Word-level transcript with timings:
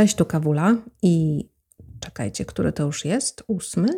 Cześć, 0.00 0.14
tu 0.14 0.24
Kawula 0.24 0.76
i 1.02 1.44
czekajcie, 2.00 2.44
który 2.44 2.72
to 2.72 2.82
już 2.82 3.04
jest? 3.04 3.44
Ósmy? 3.46 3.88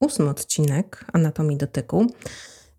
Ósmy 0.00 0.28
odcinek 0.28 1.04
Anatomii 1.12 1.56
Dotyku. 1.56 2.06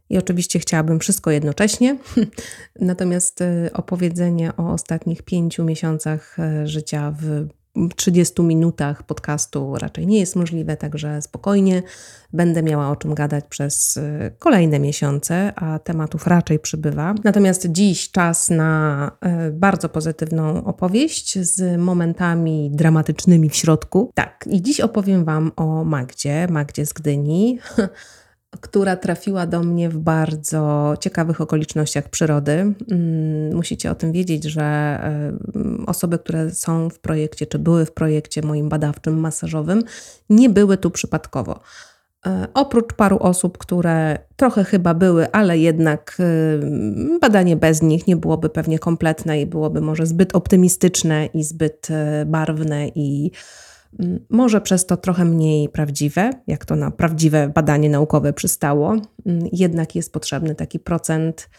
I 0.10 0.18
oczywiście 0.18 0.60
chciałabym 0.60 1.00
wszystko 1.00 1.32
jednocześnie, 1.32 1.98
natomiast 2.80 3.42
y, 3.42 3.70
opowiedzenie 3.74 4.58
o 4.58 4.72
ostatnich 4.74 5.24
pięciu 5.24 5.64
miesiącach 5.64 6.38
y, 6.40 6.68
życia 6.68 7.16
w 7.20 7.48
30 7.96 8.44
minutach 8.44 9.04
podcastu 9.04 9.76
raczej 9.76 10.08
nie 10.08 10.20
jest 10.20 10.36
możliwe, 10.36 10.78
także 10.78 11.22
spokojnie 11.22 11.84
będę 12.34 12.64
miała 12.64 12.90
o 12.90 12.96
czym 12.96 13.14
gadać 13.14 13.46
przez 13.50 13.98
y, 13.98 14.36
kolejne 14.40 14.80
miesiące, 14.80 15.54
a 15.56 15.80
tematów 15.80 16.28
raczej 16.28 16.60
przybywa. 16.60 17.16
Natomiast 17.24 17.68
dziś 17.72 18.12
czas 18.12 18.50
na 18.50 19.12
y, 19.48 19.52
bardzo 19.52 19.90
pozytywną 19.90 20.64
opowieść 20.64 21.40
z 21.40 21.80
momentami 21.80 22.72
dramatycznymi 22.74 23.50
w 23.50 23.56
środku. 23.56 24.12
Tak, 24.14 24.46
i 24.50 24.62
dziś 24.62 24.80
opowiem 24.80 25.26
Wam 25.26 25.52
o 25.56 25.84
Magdzie, 25.84 26.48
Magdzie 26.50 26.86
z 26.86 26.94
Gdyni. 26.94 27.60
która 28.62 28.96
trafiła 28.96 29.48
do 29.48 29.64
mnie 29.64 29.90
w 29.90 29.98
bardzo 29.98 30.94
ciekawych 31.00 31.42
okolicznościach 31.42 32.10
przyrody. 32.10 32.52
Mm, 32.52 33.56
musicie 33.56 33.92
o 33.92 33.96
tym 33.96 34.12
wiedzieć, 34.12 34.44
że 34.44 34.64
e, 34.64 35.34
osoby, 35.88 36.20
które 36.20 36.52
są 36.52 36.90
w 36.90 37.00
projekcie, 37.00 37.46
czy 37.46 37.60
były 37.60 37.86
w 37.86 37.92
projekcie 37.92 38.42
moim 38.42 38.70
badawczym, 38.70 39.20
masażowym, 39.20 39.84
nie 40.30 40.50
były 40.50 40.78
tu 40.78 40.92
przypadkowo. 40.92 41.60
E, 42.26 42.48
oprócz 42.54 42.94
paru 42.94 43.18
osób, 43.20 43.58
które 43.58 44.18
trochę 44.36 44.64
chyba 44.64 44.94
były, 44.94 45.32
ale 45.32 45.58
jednak 45.58 46.18
e, 46.20 47.20
badanie 47.20 47.56
bez 47.56 47.82
nich 47.82 48.08
nie 48.08 48.16
byłoby 48.16 48.50
pewnie 48.50 48.80
kompletne 48.80 49.42
i 49.42 49.46
byłoby 49.46 49.82
może 49.82 50.06
zbyt 50.06 50.36
optymistyczne 50.36 51.26
i 51.26 51.44
zbyt 51.44 51.88
barwne 52.26 52.88
i 52.88 53.32
może 54.30 54.62
przez 54.62 54.86
to 54.86 54.98
trochę 54.98 55.26
mniej 55.26 55.70
prawdziwe, 55.70 56.30
jak 56.48 56.66
to 56.66 56.76
na 56.76 56.92
prawdziwe 56.92 57.50
badanie 57.50 57.90
naukowe 57.90 58.34
przystało, 58.34 58.96
jednak 59.52 59.96
jest 59.96 60.14
potrzebny 60.14 60.56
taki 60.56 60.80
procent, 60.80 61.50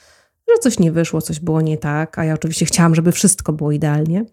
że 0.48 0.58
coś 0.58 0.78
nie 0.78 0.92
wyszło, 0.92 1.22
coś 1.22 1.40
było 1.40 1.60
nie 1.60 1.78
tak, 1.78 2.18
a 2.18 2.24
ja 2.24 2.34
oczywiście 2.34 2.66
chciałam, 2.66 2.94
żeby 2.94 3.12
wszystko 3.12 3.52
było 3.52 3.72
idealnie. 3.72 4.24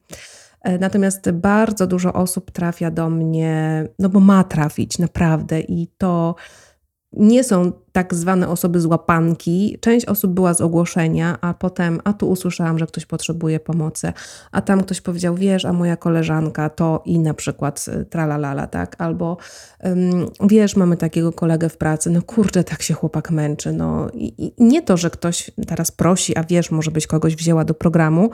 E, 0.61 0.77
natomiast 0.77 1.31
bardzo 1.31 1.87
dużo 1.87 2.13
osób 2.13 2.51
trafia 2.51 2.91
do 2.91 3.09
mnie, 3.09 3.87
no 3.99 4.09
bo 4.09 4.19
ma 4.19 4.43
trafić 4.43 4.99
naprawdę 4.99 5.59
i 5.59 5.87
to 5.97 6.35
nie 7.13 7.43
są 7.43 7.71
tak 7.91 8.13
zwane 8.13 8.49
osoby 8.49 8.81
z 8.81 8.85
łapanki. 8.85 9.77
Część 9.81 10.05
osób 10.05 10.33
była 10.33 10.53
z 10.53 10.61
ogłoszenia, 10.61 11.37
a 11.41 11.53
potem, 11.53 11.99
a 12.03 12.13
tu 12.13 12.29
usłyszałam, 12.29 12.79
że 12.79 12.87
ktoś 12.87 13.05
potrzebuje 13.05 13.59
pomocy, 13.59 14.13
a 14.51 14.61
tam 14.61 14.83
ktoś 14.83 15.01
powiedział, 15.01 15.35
wiesz, 15.35 15.65
a 15.65 15.73
moja 15.73 15.97
koleżanka 15.97 16.69
to 16.69 17.01
i 17.05 17.19
na 17.19 17.33
przykład 17.33 17.85
y, 17.87 18.05
tralalala, 18.05 18.67
tak? 18.67 18.95
Albo 18.97 19.37
wiesz, 20.47 20.75
mamy 20.75 20.97
takiego 20.97 21.31
kolegę 21.31 21.69
w 21.69 21.77
pracy, 21.77 22.09
no 22.09 22.21
kurde, 22.21 22.63
tak 22.63 22.81
się 22.81 22.93
chłopak 22.93 23.31
męczy, 23.31 23.73
no 23.73 24.09
i, 24.13 24.45
i 24.45 24.63
nie 24.63 24.81
to, 24.81 24.97
że 24.97 25.09
ktoś 25.09 25.51
teraz 25.67 25.91
prosi, 25.91 26.37
a 26.37 26.43
wiesz, 26.43 26.71
może 26.71 26.91
być 26.91 27.07
kogoś 27.07 27.35
wzięła 27.35 27.65
do 27.65 27.73
programu, 27.73 28.29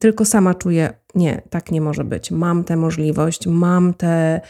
tylko 0.00 0.24
sama 0.24 0.54
czuję, 0.54 0.92
nie, 1.14 1.42
tak 1.50 1.70
nie 1.70 1.80
może 1.80 2.04
być. 2.04 2.30
Mam 2.30 2.64
tę 2.64 2.76
możliwość, 2.76 3.46
mam 3.46 3.94
te 3.94 4.40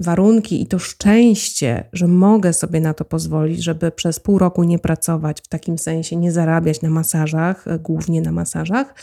warunki 0.00 0.62
i 0.62 0.66
to 0.66 0.78
szczęście, 0.78 1.88
że 1.92 2.06
mogę 2.06 2.52
sobie 2.52 2.80
na 2.80 2.94
to 2.94 3.04
pozwolić, 3.04 3.64
żeby 3.64 3.90
przez 3.90 4.20
pół 4.20 4.38
roku 4.38 4.64
nie 4.64 4.78
pracować, 4.78 5.40
w 5.40 5.48
takim 5.48 5.78
sensie 5.78 6.16
nie 6.16 6.32
zarabiać 6.32 6.82
na 6.82 6.90
masażach, 6.90 7.68
e, 7.68 7.78
głównie 7.78 8.20
na 8.20 8.32
masażach, 8.32 8.94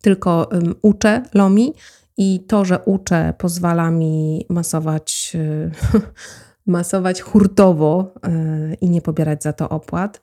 tylko 0.00 0.48
uczę 0.82 1.22
Lomi 1.34 1.74
i 2.16 2.44
to, 2.48 2.64
że 2.64 2.78
uczę, 2.78 3.34
pozwala 3.38 3.90
mi 3.90 4.46
masować, 4.48 5.32
e, 5.34 5.70
masować 6.66 7.20
hurtowo 7.20 8.14
e, 8.22 8.74
i 8.74 8.90
nie 8.90 9.02
pobierać 9.02 9.42
za 9.42 9.52
to 9.52 9.68
opłat. 9.68 10.20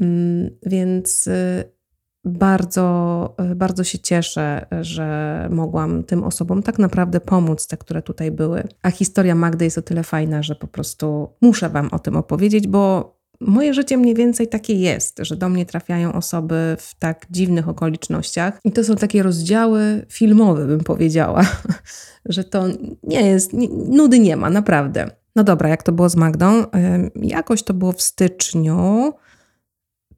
Mm, 0.00 0.50
więc 0.66 1.28
bardzo, 2.26 3.34
bardzo 3.56 3.84
się 3.84 3.98
cieszę, 3.98 4.66
że 4.80 5.48
mogłam 5.50 6.04
tym 6.04 6.24
osobom 6.24 6.62
tak 6.62 6.78
naprawdę 6.78 7.20
pomóc, 7.20 7.66
te, 7.66 7.76
które 7.76 8.02
tutaj 8.02 8.30
były. 8.30 8.62
A 8.82 8.90
historia 8.90 9.34
Magdy 9.34 9.64
jest 9.64 9.78
o 9.78 9.82
tyle 9.82 10.02
fajna, 10.02 10.42
że 10.42 10.54
po 10.54 10.66
prostu 10.66 11.28
muszę 11.40 11.68
Wam 11.68 11.88
o 11.92 11.98
tym 11.98 12.16
opowiedzieć, 12.16 12.68
bo 12.68 13.16
moje 13.40 13.74
życie 13.74 13.96
mniej 13.96 14.14
więcej 14.14 14.48
takie 14.48 14.74
jest, 14.74 15.18
że 15.20 15.36
do 15.36 15.48
mnie 15.48 15.66
trafiają 15.66 16.12
osoby 16.12 16.76
w 16.78 16.94
tak 16.98 17.26
dziwnych 17.30 17.68
okolicznościach. 17.68 18.60
I 18.64 18.72
to 18.72 18.84
są 18.84 18.96
takie 18.96 19.22
rozdziały 19.22 20.06
filmowe, 20.08 20.66
bym 20.66 20.80
powiedziała, 20.80 21.46
że 22.24 22.44
to 22.44 22.64
nie 23.02 23.22
jest, 23.22 23.52
nie, 23.52 23.68
nudy 23.68 24.18
nie 24.18 24.36
ma, 24.36 24.50
naprawdę. 24.50 25.10
No 25.36 25.44
dobra, 25.44 25.68
jak 25.68 25.82
to 25.82 25.92
było 25.92 26.08
z 26.08 26.16
Magdą? 26.16 26.64
Jakoś 27.14 27.62
to 27.62 27.74
było 27.74 27.92
w 27.92 28.02
styczniu. 28.02 29.12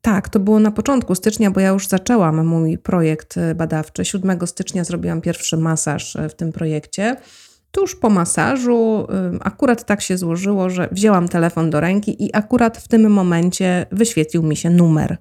Tak, 0.00 0.28
to 0.28 0.40
było 0.40 0.60
na 0.60 0.70
początku 0.70 1.14
stycznia, 1.14 1.50
bo 1.50 1.60
ja 1.60 1.68
już 1.68 1.88
zaczęłam 1.88 2.46
mój 2.46 2.78
projekt 2.78 3.38
e, 3.38 3.54
badawczy. 3.54 4.04
7 4.04 4.46
stycznia 4.46 4.84
zrobiłam 4.84 5.20
pierwszy 5.20 5.56
masaż 5.56 6.16
e, 6.16 6.28
w 6.28 6.34
tym 6.34 6.52
projekcie. 6.52 7.16
Tuż 7.70 7.96
po 7.96 8.10
masażu, 8.10 9.06
akurat 9.40 9.84
tak 9.84 10.00
się 10.00 10.18
złożyło, 10.18 10.70
że 10.70 10.88
wzięłam 10.92 11.28
telefon 11.28 11.70
do 11.70 11.80
ręki 11.80 12.24
i 12.24 12.36
akurat 12.36 12.78
w 12.78 12.88
tym 12.88 13.10
momencie 13.10 13.86
wyświetlił 13.92 14.42
mi 14.42 14.56
się 14.56 14.70
numer. 14.70 15.18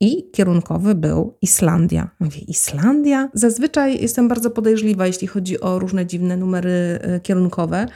I 0.00 0.30
kierunkowy 0.30 0.94
był 0.94 1.38
Islandia. 1.42 2.10
Mówię, 2.20 2.38
Islandia? 2.38 3.28
Zazwyczaj 3.34 4.02
jestem 4.02 4.28
bardzo 4.28 4.50
podejrzliwa, 4.50 5.06
jeśli 5.06 5.26
chodzi 5.26 5.60
o 5.60 5.78
różne 5.78 6.06
dziwne 6.06 6.36
numery 6.36 6.98
e, 7.02 7.20
kierunkowe. 7.20 7.86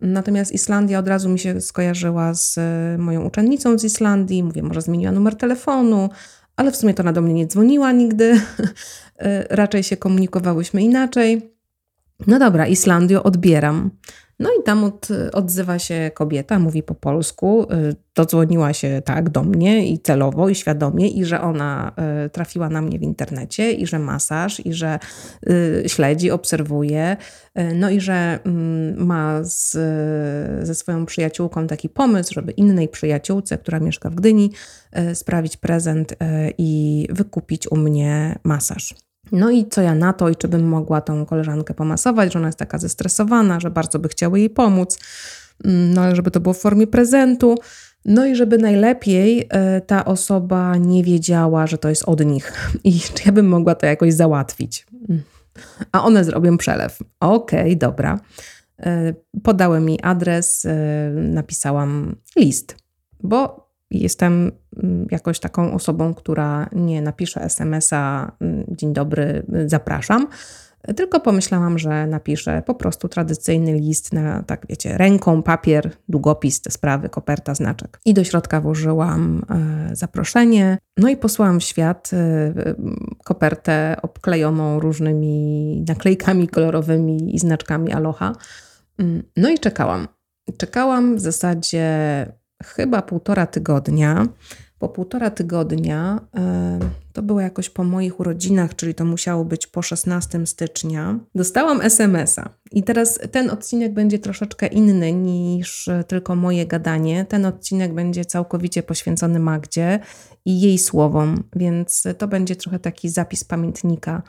Natomiast 0.00 0.52
Islandia 0.52 0.98
od 0.98 1.08
razu 1.08 1.28
mi 1.28 1.38
się 1.38 1.60
skojarzyła 1.60 2.34
z 2.34 2.58
e, 2.58 2.98
moją 2.98 3.24
uczennicą 3.24 3.78
z 3.78 3.84
Islandii. 3.84 4.42
Mówię, 4.42 4.62
może 4.62 4.80
zmieniła 4.80 5.12
numer 5.12 5.36
telefonu, 5.36 6.10
ale 6.56 6.72
w 6.72 6.76
sumie 6.76 6.94
to 6.94 7.02
ona 7.02 7.12
do 7.12 7.22
mnie 7.22 7.34
nie 7.34 7.46
dzwoniła 7.46 7.92
nigdy. 7.92 8.34
E, 9.18 9.56
raczej 9.56 9.82
się 9.82 9.96
komunikowałyśmy 9.96 10.82
inaczej. 10.82 11.54
No 12.26 12.38
dobra, 12.38 12.66
Islandio 12.66 13.22
odbieram. 13.22 13.90
No 14.38 14.50
i 14.60 14.62
tam 14.62 14.84
od, 14.84 15.08
odzywa 15.32 15.78
się 15.78 16.10
kobieta, 16.14 16.58
mówi 16.58 16.82
po 16.82 16.94
polsku, 16.94 17.62
y, 17.62 17.96
dodzwoniła 18.14 18.72
się 18.72 19.02
tak 19.04 19.30
do 19.30 19.42
mnie 19.42 19.88
i 19.88 19.98
celowo, 19.98 20.48
i 20.48 20.54
świadomie, 20.54 21.08
i 21.08 21.24
że 21.24 21.40
ona 21.40 21.92
y, 22.26 22.30
trafiła 22.30 22.68
na 22.68 22.82
mnie 22.82 22.98
w 22.98 23.02
internecie, 23.02 23.72
i 23.72 23.86
że 23.86 23.98
masaż, 23.98 24.66
i 24.66 24.72
że 24.72 24.98
y, 25.48 25.84
śledzi, 25.86 26.30
obserwuje, 26.30 27.16
no 27.74 27.90
i 27.90 28.00
że 28.00 28.38
mm, 28.44 29.06
ma 29.06 29.44
z, 29.44 29.72
ze 30.66 30.74
swoją 30.74 31.06
przyjaciółką 31.06 31.66
taki 31.66 31.88
pomysł, 31.88 32.34
żeby 32.34 32.52
innej 32.52 32.88
przyjaciółce, 32.88 33.58
która 33.58 33.80
mieszka 33.80 34.10
w 34.10 34.14
Gdyni, 34.14 34.52
sprawić 35.14 35.56
prezent 35.56 36.14
i 36.58 37.06
wykupić 37.10 37.70
u 37.70 37.76
mnie 37.76 38.38
masaż. 38.44 38.94
No 39.32 39.50
i 39.50 39.66
co 39.66 39.82
ja 39.82 39.94
na 39.94 40.12
to, 40.12 40.28
i 40.28 40.36
czy 40.36 40.48
bym 40.48 40.68
mogła 40.68 41.00
tą 41.00 41.26
koleżankę 41.26 41.74
pomasować, 41.74 42.32
że 42.32 42.38
ona 42.38 42.48
jest 42.48 42.58
taka 42.58 42.78
zestresowana, 42.78 43.60
że 43.60 43.70
bardzo 43.70 43.98
by 43.98 44.08
chciały 44.08 44.38
jej 44.38 44.50
pomóc, 44.50 44.98
mm, 45.64 45.94
no 45.94 46.00
ale 46.00 46.16
żeby 46.16 46.30
to 46.30 46.40
było 46.40 46.54
w 46.54 46.58
formie 46.58 46.86
prezentu. 46.86 47.54
No 48.04 48.26
i 48.26 48.36
żeby 48.36 48.58
najlepiej 48.58 49.46
e, 49.48 49.80
ta 49.80 50.04
osoba 50.04 50.76
nie 50.76 51.04
wiedziała, 51.04 51.66
że 51.66 51.78
to 51.78 51.88
jest 51.88 52.02
od 52.06 52.26
nich 52.26 52.52
i 52.84 53.00
czy 53.00 53.22
ja 53.26 53.32
bym 53.32 53.48
mogła 53.48 53.74
to 53.74 53.86
jakoś 53.86 54.14
załatwić. 54.14 54.86
Mm. 55.08 55.22
A 55.92 56.04
one 56.04 56.24
zrobią 56.24 56.58
przelew. 56.58 56.98
Okej, 57.20 57.60
okay, 57.60 57.76
dobra. 57.76 58.20
E, 58.80 59.14
podały 59.42 59.80
mi 59.80 60.02
adres, 60.02 60.64
e, 60.64 61.10
napisałam 61.14 62.16
list, 62.36 62.76
bo 63.22 63.65
jestem 63.90 64.52
mm, 64.82 65.06
jakoś 65.10 65.40
taką 65.40 65.72
osobą, 65.72 66.14
która 66.14 66.68
nie 66.72 67.02
napisze 67.02 67.40
SMS-a 67.40 68.32
mm, 68.40 68.64
dzień 68.68 68.92
dobry, 68.92 69.46
zapraszam, 69.66 70.26
tylko 70.94 71.20
pomyślałam, 71.20 71.78
że 71.78 72.06
napiszę 72.06 72.62
po 72.66 72.74
prostu 72.74 73.08
tradycyjny 73.08 73.72
list 73.72 74.12
na, 74.12 74.42
tak 74.42 74.66
wiecie, 74.68 74.98
ręką, 74.98 75.42
papier, 75.42 75.90
długopis, 76.08 76.60
te 76.60 76.70
sprawy, 76.70 77.08
koperta, 77.08 77.54
znaczek. 77.54 78.00
I 78.04 78.14
do 78.14 78.24
środka 78.24 78.60
włożyłam 78.60 79.42
e, 79.50 79.96
zaproszenie, 79.96 80.78
no 80.96 81.08
i 81.08 81.16
posłałam 81.16 81.60
w 81.60 81.64
świat 81.64 82.10
e, 82.12 82.52
kopertę 83.24 83.96
obklejoną 84.02 84.80
różnymi 84.80 85.84
naklejkami 85.88 86.48
kolorowymi 86.48 87.34
i 87.36 87.38
znaczkami 87.38 87.92
Aloha. 87.92 88.32
Mm, 88.98 89.22
no 89.36 89.48
i 89.48 89.58
czekałam. 89.58 90.08
Czekałam 90.58 91.16
w 91.16 91.20
zasadzie 91.20 91.86
chyba 92.64 93.02
półtora 93.02 93.46
tygodnia. 93.46 94.26
Po 94.78 94.88
półtora 94.88 95.30
tygodnia, 95.30 96.20
e, 96.36 96.78
to 97.12 97.22
było 97.22 97.40
jakoś 97.40 97.70
po 97.70 97.84
moich 97.84 98.20
urodzinach, 98.20 98.76
czyli 98.76 98.94
to 98.94 99.04
musiało 99.04 99.44
być 99.44 99.66
po 99.66 99.82
16 99.82 100.46
stycznia, 100.46 101.18
dostałam 101.34 101.80
SMS-a. 101.80 102.48
I 102.72 102.82
teraz 102.82 103.18
ten 103.30 103.50
odcinek 103.50 103.94
będzie 103.94 104.18
troszeczkę 104.18 104.66
inny 104.66 105.12
niż 105.12 105.88
tylko 106.08 106.34
moje 106.34 106.66
gadanie. 106.66 107.24
Ten 107.24 107.46
odcinek 107.46 107.94
będzie 107.94 108.24
całkowicie 108.24 108.82
poświęcony 108.82 109.38
Magdzie 109.38 110.00
i 110.44 110.60
jej 110.60 110.78
słowom, 110.78 111.44
więc 111.56 112.04
to 112.18 112.28
będzie 112.28 112.56
trochę 112.56 112.78
taki 112.78 113.08
zapis 113.08 113.44
pamiętnika 113.44 114.22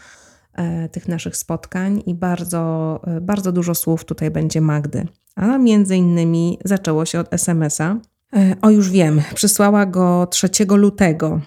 e, 0.54 0.90
tych 0.90 1.08
naszych 1.08 1.38
spotkań 1.38 2.04
i 2.06 2.16
bardzo, 2.16 3.02
e, 3.08 3.22
bardzo 3.22 3.52
dużo 3.52 3.76
słów 3.76 4.06
tutaj 4.06 4.32
będzie 4.32 4.62
Magdy. 4.62 5.08
A 5.36 5.58
między 5.58 5.96
innymi 5.96 6.60
zaczęło 6.66 7.06
się 7.06 7.20
od 7.20 7.34
SMS-a. 7.34 7.98
E, 8.36 8.56
o, 8.62 8.70
już 8.70 8.90
wiem, 8.90 9.22
przysłała 9.34 9.86
go 9.86 10.28
3 10.32 10.50
lutego 10.70 11.42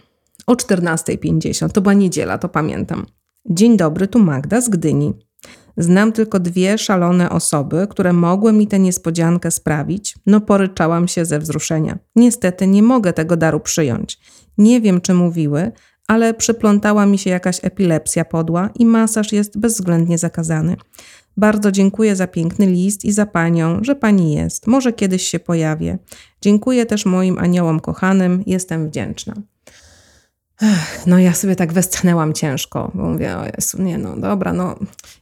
o 0.47 0.55
14.50. 0.55 1.71
To 1.71 1.81
była 1.81 1.94
niedziela, 1.94 2.38
to 2.38 2.49
pamiętam. 2.49 3.06
Dzień 3.50 3.77
dobry, 3.77 4.09
tu 4.09 4.19
Magda 4.19 4.61
z 4.61 4.69
Gdyni. 4.69 5.15
Znam 5.77 6.12
tylko 6.12 6.41
dwie 6.41 6.79
szalone 6.79 7.31
osoby, 7.31 7.87
które 7.91 8.12
mogły 8.12 8.53
mi 8.53 8.67
tę 8.67 8.79
niespodziankę 8.79 9.50
sprawić. 9.50 10.15
No 10.27 10.41
poryczałam 10.41 11.09
się 11.09 11.25
ze 11.25 11.38
wzruszenia. 11.38 11.99
Niestety 12.17 12.67
nie 12.67 12.83
mogę 12.83 13.12
tego 13.12 13.37
daru 13.37 13.61
przyjąć. 13.61 14.19
Nie 14.59 14.81
wiem, 14.81 15.00
czy 15.00 15.15
mówiły, 15.15 15.73
ale 16.11 16.35
przyplątała 16.35 17.07
mi 17.07 17.19
się 17.19 17.31
jakaś 17.31 17.65
epilepsja 17.65 18.25
podła 18.25 18.71
i 18.75 18.87
masaż 18.87 19.33
jest 19.33 19.59
bezwzględnie 19.59 20.19
zakazany. 20.19 20.77
Bardzo 21.37 21.73
dziękuję 21.73 22.17
za 22.17 22.27
piękny 22.27 22.67
list 22.67 23.05
i 23.05 23.12
za 23.12 23.27
panią, 23.27 23.79
że 23.83 23.95
pani 23.95 24.35
jest. 24.35 24.67
Może 24.67 24.93
kiedyś 24.93 25.29
się 25.29 25.39
pojawię. 25.39 25.99
Dziękuję 26.41 26.87
też 26.87 27.07
moim 27.07 27.39
aniołom 27.39 27.81
kochanym, 27.81 28.43
jestem 28.47 28.89
wdzięczna. 28.89 29.35
Ech, 30.62 31.07
no 31.07 31.19
ja 31.19 31.35
sobie 31.35 31.57
tak 31.57 31.73
westchnęłam 31.73 32.33
ciężko, 32.33 32.91
bo 32.95 33.03
mówię, 33.03 33.37
o 33.37 33.45
Jezu, 33.57 33.83
nie 33.83 33.99
no, 33.99 34.17
dobra, 34.17 34.53
no. 34.53 34.77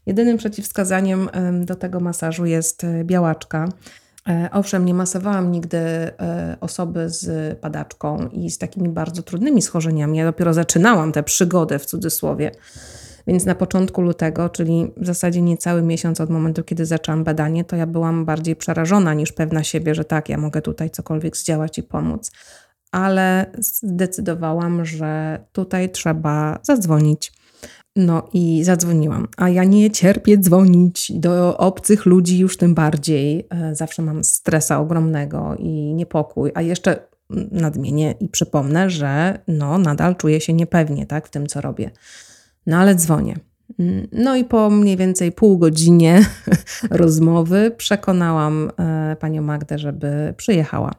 Jedynym 0.07 0.39
przeciwwskazaniem 0.39 1.29
do 1.65 1.75
tego 1.75 2.01
masażu 2.01 2.47
jest 2.47 2.85
e, 2.85 3.05
białaczka. 3.05 3.69
E, 4.29 4.49
owszem, 4.53 4.85
nie 4.85 4.95
masowałam 4.95 5.53
nigdy 5.53 5.79
e, 5.79 6.57
osoby 6.61 7.09
z 7.09 7.59
padaczką 7.59 8.29
i 8.33 8.51
z 8.51 8.59
takimi 8.59 8.89
bardzo 8.89 9.23
trudnymi 9.23 9.63
schorzeniami. 9.63 10.19
Ja 10.19 10.25
dopiero 10.25 10.55
zaczynałam 10.55 11.13
tę 11.13 11.23
przygodę 11.23 11.79
w 11.79 11.87
cudzysłowie. 11.87 12.51
Więc 13.27 13.45
na 13.45 13.55
początku 13.55 14.03
lutego, 14.03 14.49
czyli 14.49 14.93
w 14.97 15.07
zasadzie 15.07 15.43
niecały 15.43 15.83
miesiąc 15.83 16.21
od 16.21 16.31
momentu, 16.31 16.65
kiedy 16.65 16.87
zaczęłam 16.87 17.25
badanie, 17.25 17.65
to 17.65 17.77
ja 17.77 17.87
byłam 17.87 18.25
bardziej 18.25 18.57
przerażona 18.57 19.15
niż 19.15 19.33
pewna 19.33 19.65
siebie, 19.65 19.95
że 19.95 20.05
tak, 20.05 20.29
ja 20.29 20.39
mogę 20.39 20.63
tutaj 20.63 20.91
cokolwiek 20.91 21.37
zdziałać 21.37 21.79
i 21.79 21.83
pomóc. 21.83 22.31
Ale 22.93 23.47
zdecydowałam, 23.59 24.85
że 24.85 25.41
tutaj 25.53 25.91
trzeba 25.91 26.59
zadzwonić. 26.63 27.33
No 27.97 28.29
i 28.33 28.65
zadzwoniłam, 28.65 29.29
a 29.37 29.49
ja 29.49 29.65
nie 29.65 29.91
cierpię 29.91 30.39
dzwonić 30.39 31.13
do 31.15 31.57
obcych 31.57 32.07
ludzi 32.07 32.39
już 32.39 32.57
tym 32.57 32.75
bardziej. 32.75 33.47
E, 33.51 33.75
zawsze 33.75 34.03
mam 34.03 34.25
stresa 34.25 34.81
ogromnego 34.81 35.55
i 35.59 35.95
niepokój, 35.95 36.51
a 36.55 36.63
jeszcze 36.63 37.09
nadmienię 37.51 38.15
i 38.21 38.29
przypomnę, 38.29 38.91
że 38.91 39.39
no 39.49 39.79
nadal 39.79 40.17
czuję 40.17 40.41
się 40.41 40.53
niepewnie 40.53 41.07
tak, 41.07 41.27
w 41.27 41.31
tym, 41.31 41.47
co 41.47 41.61
robię. 41.61 41.91
No 42.67 42.77
ale 42.77 42.95
dzwonię. 42.95 43.39
No 44.13 44.37
i 44.37 44.45
po 44.45 44.71
mniej 44.71 44.97
więcej 44.97 45.33
pół 45.33 45.59
godzinie 45.59 46.27
rozmowy 46.91 47.71
przekonałam 47.77 48.71
e, 48.79 49.17
panią 49.21 49.43
Magdę, 49.43 49.79
żeby 49.79 50.35
przyjechała. 50.37 50.95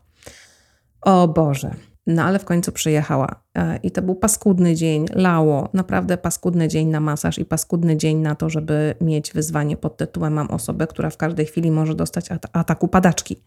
O 1.02 1.28
Boże, 1.28 1.76
no 2.10 2.24
ale 2.24 2.40
w 2.40 2.46
końcu 2.46 2.72
przyjechała. 2.72 3.44
E, 3.58 3.80
I 3.84 3.92
to 3.92 4.02
był 4.02 4.16
paskudny 4.16 4.76
dzień, 4.76 5.06
lało, 5.16 5.70
naprawdę 5.74 6.18
paskudny 6.18 6.68
dzień 6.68 6.88
na 6.88 7.00
masaż 7.00 7.40
i 7.40 7.46
paskudny 7.46 7.98
dzień 7.98 8.18
na 8.18 8.36
to, 8.36 8.50
żeby 8.50 8.96
mieć 9.02 9.32
wyzwanie 9.34 9.78
pod 9.78 9.98
tytułem 9.98 10.34
Mam 10.34 10.52
osobę, 10.52 10.88
która 10.88 11.10
w 11.10 11.18
każdej 11.18 11.46
chwili 11.46 11.72
może 11.72 11.96
dostać 11.96 12.32
at 12.32 12.46
ataku 12.54 12.88
padaczki. 12.88 13.44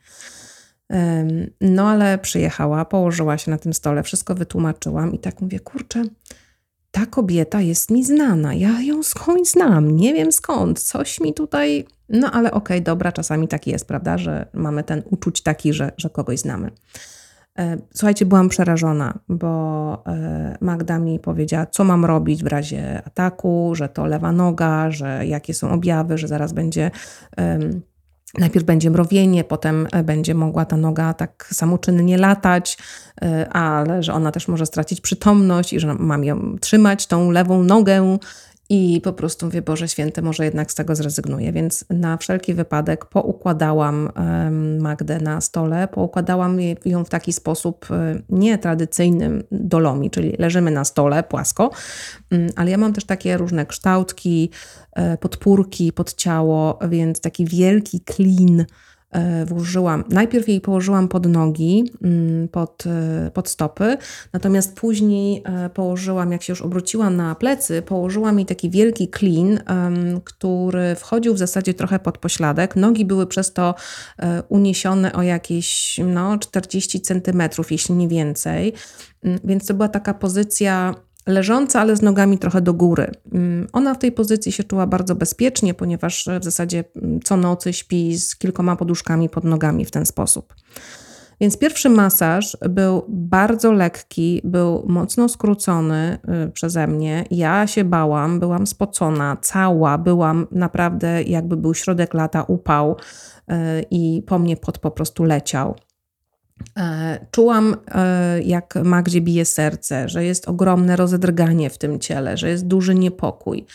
No 1.61 1.89
ale 1.89 2.19
przyjechała, 2.19 2.85
położyła 2.85 3.39
się 3.39 3.51
na 3.51 3.59
tym 3.59 3.75
stole, 3.75 4.03
wszystko 4.03 4.35
wytłumaczyłam 4.35 5.13
i 5.13 5.19
tak 5.19 5.41
mówię, 5.41 5.61
kurczę, 5.61 6.03
ta 6.91 7.07
kobieta 7.07 7.61
jest 7.61 7.91
mi 7.91 8.05
znana, 8.05 8.55
ja 8.55 8.81
ją 8.81 9.03
skądś 9.03 9.51
znam, 9.51 9.97
nie 9.97 10.15
wiem 10.15 10.33
skąd, 10.33 10.81
coś 10.81 11.21
mi 11.21 11.35
tutaj. 11.35 11.87
No 12.09 12.31
ale 12.31 12.51
okej, 12.51 12.77
okay, 12.77 12.81
dobra, 12.81 13.13
czasami 13.13 13.49
tak 13.49 13.67
jest, 13.67 13.89
prawda, 13.89 14.19
że 14.19 14.47
mamy 14.53 14.85
ten 14.85 15.03
uczuć 15.11 15.43
taki, 15.43 15.73
że, 15.73 15.93
że 15.97 16.11
kogoś 16.11 16.39
znamy. 16.39 16.71
E, 17.59 17.77
słuchajcie, 17.95 18.27
byłam 18.27 18.49
przerażona, 18.49 19.19
bo 19.29 20.03
e, 20.07 20.57
Magda 20.61 20.99
mi 20.99 21.19
powiedziała, 21.19 21.67
co 21.67 21.85
mam 21.85 22.05
robić 22.05 22.45
w 22.45 22.47
razie 22.47 23.03
ataku, 23.07 23.73
że 23.75 23.89
to 23.89 24.07
lewa 24.07 24.33
noga, 24.33 24.91
że 24.91 25.27
jakie 25.27 25.55
są 25.55 25.71
objawy, 25.71 26.19
że 26.19 26.29
zaraz 26.29 26.53
będzie. 26.53 26.91
Najpierw 28.39 28.67
będzie 28.67 28.91
mrowienie, 28.91 29.45
potem 29.45 29.89
będzie 30.05 30.35
mogła 30.35 30.65
ta 30.65 30.77
noga 30.77 31.15
tak 31.15 31.49
samoczynnie 31.53 32.19
latać, 32.19 32.79
e, 33.23 33.49
ale 33.49 34.03
że 34.03 34.13
ona 34.13 34.33
też 34.33 34.49
może 34.49 34.67
stracić 34.67 35.01
przytomność 35.01 35.73
i 35.73 35.81
że 35.81 35.95
mam 35.95 36.25
ją 36.25 36.59
trzymać, 36.61 37.07
tą 37.07 37.31
lewą 37.31 37.63
nogę 37.63 38.19
i 38.75 39.01
po 39.01 39.13
prostu 39.13 39.47
mówię, 39.47 39.63
Boże 39.63 39.89
Święty, 39.89 40.23
może 40.23 40.45
jednak 40.45 40.73
z 40.73 40.75
tego 40.75 40.97
zrezygnuję. 40.97 41.53
Więc 41.53 41.85
na 41.91 42.17
wszelki 42.17 42.55
wypadek 42.55 43.05
poukładałam 43.05 44.11
Magdę 44.81 45.21
na 45.21 45.41
stole, 45.41 45.89
poukładałam 45.89 46.59
ją 46.85 47.05
w 47.05 47.09
taki 47.09 47.33
sposób 47.33 47.87
e, 47.91 48.23
nietradycyjnym 48.29 49.43
dolomi, 49.51 50.11
czyli 50.11 50.37
leżymy 50.39 50.71
na 50.71 50.85
stole 50.85 51.23
płasko, 51.23 51.71
mm, 52.31 52.51
ale 52.57 52.71
ja 52.71 52.79
mam 52.79 52.93
też 52.93 53.05
takie 53.05 53.37
różne 53.37 53.67
kształtki, 53.67 54.51
e, 54.93 55.17
podpórki 55.17 55.93
pod 55.93 56.15
ciało, 56.15 56.79
więc 56.89 57.21
taki 57.21 57.45
wielki 57.45 58.01
klin 58.01 58.65
włożyłam, 59.47 60.05
najpierw 60.09 60.49
jej 60.49 60.61
położyłam 60.61 61.09
pod 61.09 61.27
nogi, 61.27 61.93
mm, 62.03 62.49
pod, 62.49 62.85
e, 62.87 63.31
pod 63.31 63.49
stopy, 63.49 63.97
natomiast 64.33 64.75
później 64.75 65.43
e, 65.45 65.71
położyłam, 65.71 66.33
jak 66.33 66.43
się 66.43 66.53
już 66.53 66.63
obróciłam 66.63 67.17
na 67.17 67.35
plecy, 67.35 67.83
położyłam 67.83 68.39
jej 68.39 68.47
taki 68.47 68.71
wielki 68.71 69.09
klin, 69.09 69.61
który 70.25 70.95
wchodził 70.95 71.35
w 71.35 71.39
zasadzie 71.39 71.75
trochę 71.75 71.99
pod 71.99 72.19
pośladek. 72.19 72.77
Nogi 72.77 73.05
były 73.05 73.27
przez 73.27 73.53
to 73.53 73.75
uniesione 74.49 75.13
o 75.13 75.23
jakieś 75.23 76.01
no, 76.07 76.39
40 76.39 77.01
centymetrów, 77.01 77.73
jeśli 77.73 77.95
nie 77.95 78.09
więcej, 78.09 78.73
mm, 79.25 79.39
więc 79.45 79.67
to 79.67 79.75
była 79.75 79.89
taka 79.89 80.15
pozycja 80.15 80.95
leżąca, 81.27 81.81
ale 81.81 81.97
z 81.97 82.03
nogami 82.03 82.39
trochę 82.39 82.61
do 82.61 82.75
góry. 82.75 83.11
Mm, 83.33 83.67
ona 83.73 83.95
w 83.95 83.99
tej 83.99 84.13
pozycji 84.13 84.53
się 84.53 84.65
czuła 84.65 84.87
bardzo 84.87 85.15
bezpiecznie, 85.15 85.75
ponieważ 85.75 86.29
w 86.41 86.45
zasadzie 86.45 86.85
mm, 86.97 87.21
co 87.21 87.37
nocy 87.37 87.73
śpi 87.73 88.19
z 88.19 88.37
kilkoma 88.37 88.77
poduszkami 88.77 89.29
pod 89.29 89.45
nogami 89.45 89.85
w 89.85 89.91
ten 89.91 90.07
sposób. 90.07 90.55
Więc 91.43 91.59
pierwszy 91.59 91.89
masaż 91.89 92.57
był 92.71 93.05
bardzo 93.09 93.73
lekki, 93.73 94.41
był 94.45 94.85
mocno 94.87 95.29
skrócony 95.29 96.19
y, 96.47 96.51
przeze 96.51 96.87
mnie. 96.87 97.25
Ja 97.31 97.67
się 97.67 97.85
bałam, 97.85 98.41
byłam 98.41 98.67
spocona, 98.67 99.37
cała, 99.41 99.99
byłam 99.99 100.47
naprawdę 100.51 101.23
jakby 101.23 101.57
był 101.57 101.75
środek 101.75 102.15
lata, 102.15 102.43
upał 102.43 102.97
y, 102.97 103.55
i 103.91 104.23
po 104.27 104.39
mnie 104.39 104.57
pot 104.57 104.79
po 104.79 104.91
prostu 104.91 105.25
leciał. 105.25 105.75
E, 106.79 107.27
czułam, 107.31 107.77
e, 107.95 108.43
jak 108.43 108.75
Magdzie 108.85 109.21
bije 109.21 109.45
serce, 109.45 110.09
że 110.09 110.25
jest 110.25 110.49
ogromne 110.49 110.97
rozedrganie 110.97 111.71
w 111.71 111.79
tym 111.79 112.01
ciele, 112.01 112.37
że 112.37 112.49
jest 112.49 112.67
duży 112.67 112.95
niepokój. 112.95 113.67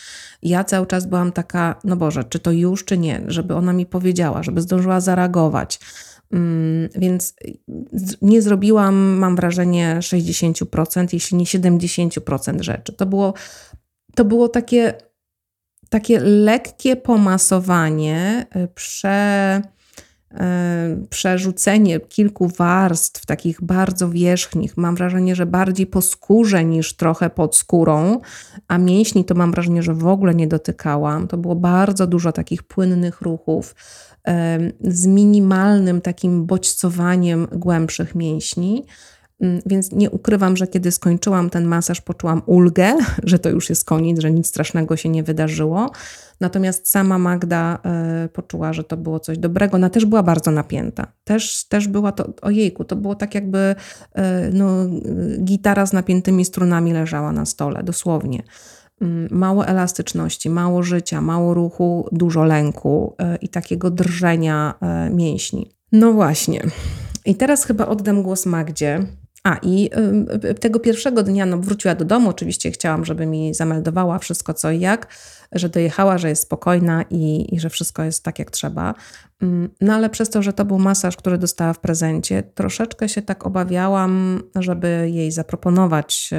Ja 0.42 0.64
cały 0.64 0.86
czas 0.86 1.06
byłam 1.06 1.32
taka, 1.32 1.80
no 1.84 1.96
Boże, 1.96 2.24
czy 2.24 2.38
to 2.38 2.52
już, 2.52 2.84
czy 2.84 2.98
nie, 2.98 3.22
żeby 3.26 3.54
ona 3.54 3.72
mi 3.72 3.86
powiedziała, 3.86 4.42
żeby 4.42 4.60
zdążyła 4.60 5.00
zareagować. 5.00 5.80
Mm, 6.32 6.88
więc 6.94 7.34
nie 8.22 8.42
zrobiłam, 8.42 8.94
mam 8.96 9.36
wrażenie, 9.36 9.96
60%, 10.00 11.06
jeśli 11.12 11.36
nie 11.36 11.44
70% 11.44 12.62
rzeczy. 12.62 12.92
To 12.92 13.06
było, 13.06 13.34
to 14.14 14.24
było 14.24 14.48
takie, 14.48 14.94
takie 15.88 16.20
lekkie 16.20 16.96
pomasowanie, 16.96 18.46
e, 18.50 18.68
prze 18.68 19.62
przerzucenie 21.10 22.00
kilku 22.00 22.48
warstw, 22.48 23.26
takich 23.26 23.62
bardzo 23.62 24.10
wierzchnich, 24.10 24.76
mam 24.76 24.96
wrażenie, 24.96 25.34
że 25.34 25.46
bardziej 25.46 25.86
po 25.86 26.02
skórze 26.02 26.64
niż 26.64 26.96
trochę 26.96 27.30
pod 27.30 27.56
skórą, 27.56 28.20
a 28.68 28.78
mięśni 28.78 29.24
to 29.24 29.34
mam 29.34 29.50
wrażenie, 29.50 29.82
że 29.82 29.94
w 29.94 30.06
ogóle 30.06 30.34
nie 30.34 30.46
dotykałam. 30.46 31.28
To 31.28 31.36
było 31.36 31.54
bardzo 31.54 32.06
dużo 32.06 32.32
takich 32.32 32.62
płynnych 32.62 33.20
ruchów 33.20 33.74
e, 34.28 34.58
z 34.80 35.06
minimalnym 35.06 36.00
takim 36.00 36.46
bodźcowaniem 36.46 37.46
głębszych 37.52 38.14
mięśni. 38.14 38.84
Mm, 39.40 39.60
więc 39.66 39.92
nie 39.92 40.10
ukrywam, 40.10 40.56
że 40.56 40.66
kiedy 40.66 40.90
skończyłam 40.90 41.50
ten 41.50 41.64
masaż, 41.64 42.00
poczułam 42.00 42.42
ulgę, 42.46 42.94
że 43.22 43.38
to 43.38 43.50
już 43.50 43.68
jest 43.68 43.84
koniec, 43.84 44.18
że 44.18 44.30
nic 44.30 44.46
strasznego 44.46 44.96
się 44.96 45.08
nie 45.08 45.22
wydarzyło. 45.22 45.90
Natomiast 46.40 46.88
sama 46.88 47.18
Magda 47.18 47.78
y, 48.24 48.28
poczuła, 48.28 48.72
że 48.72 48.84
to 48.84 48.96
było 48.96 49.20
coś 49.20 49.38
dobrego. 49.38 49.76
Ona 49.76 49.90
też 49.90 50.04
była 50.04 50.22
bardzo 50.22 50.50
napięta. 50.50 51.06
Też, 51.24 51.64
też 51.68 51.88
była 51.88 52.12
to, 52.12 52.32
ojejku, 52.42 52.84
to 52.84 52.96
było 52.96 53.14
tak 53.14 53.34
jakby 53.34 53.58
y, 53.58 54.22
no, 54.52 54.68
gitara 55.44 55.86
z 55.86 55.92
napiętymi 55.92 56.44
strunami 56.44 56.92
leżała 56.92 57.32
na 57.32 57.46
stole, 57.46 57.82
dosłownie. 57.82 58.42
Y, 59.02 59.06
mało 59.30 59.66
elastyczności, 59.66 60.50
mało 60.50 60.82
życia, 60.82 61.20
mało 61.20 61.54
ruchu, 61.54 62.08
dużo 62.12 62.44
lęku 62.44 63.16
i 63.40 63.48
takiego 63.48 63.90
drżenia 63.90 64.74
mięśni. 65.10 65.70
No 65.92 66.12
właśnie. 66.12 66.62
I 67.24 67.34
teraz 67.34 67.64
chyba 67.64 67.86
oddam 67.86 68.22
głos 68.22 68.46
Magdzie, 68.46 69.06
A 69.48 69.58
i 69.62 69.90
tego 70.60 70.80
pierwszego 70.80 71.22
dnia 71.22 71.46
no, 71.46 71.58
wróciła 71.58 71.94
do 71.94 72.04
domu. 72.04 72.30
Oczywiście 72.30 72.70
chciałam, 72.70 73.04
żeby 73.04 73.26
mi 73.26 73.54
zameldowała 73.54 74.18
wszystko 74.18 74.54
co 74.54 74.70
i 74.70 74.80
jak, 74.80 75.06
że 75.52 75.68
dojechała, 75.68 76.18
że 76.18 76.28
jest 76.28 76.42
spokojna 76.42 77.04
i, 77.10 77.54
i 77.54 77.60
że 77.60 77.70
wszystko 77.70 78.04
jest 78.04 78.24
tak 78.24 78.38
jak 78.38 78.50
trzeba. 78.50 78.94
No 79.80 79.94
ale 79.94 80.10
przez 80.10 80.30
to, 80.30 80.42
że 80.42 80.52
to 80.52 80.64
był 80.64 80.78
masaż, 80.78 81.16
który 81.16 81.38
dostała 81.38 81.72
w 81.72 81.78
prezencie, 81.78 82.42
troszeczkę 82.42 83.08
się 83.08 83.22
tak 83.22 83.46
obawiałam, 83.46 84.42
żeby 84.54 85.10
jej 85.12 85.32
zaproponować 85.32 86.30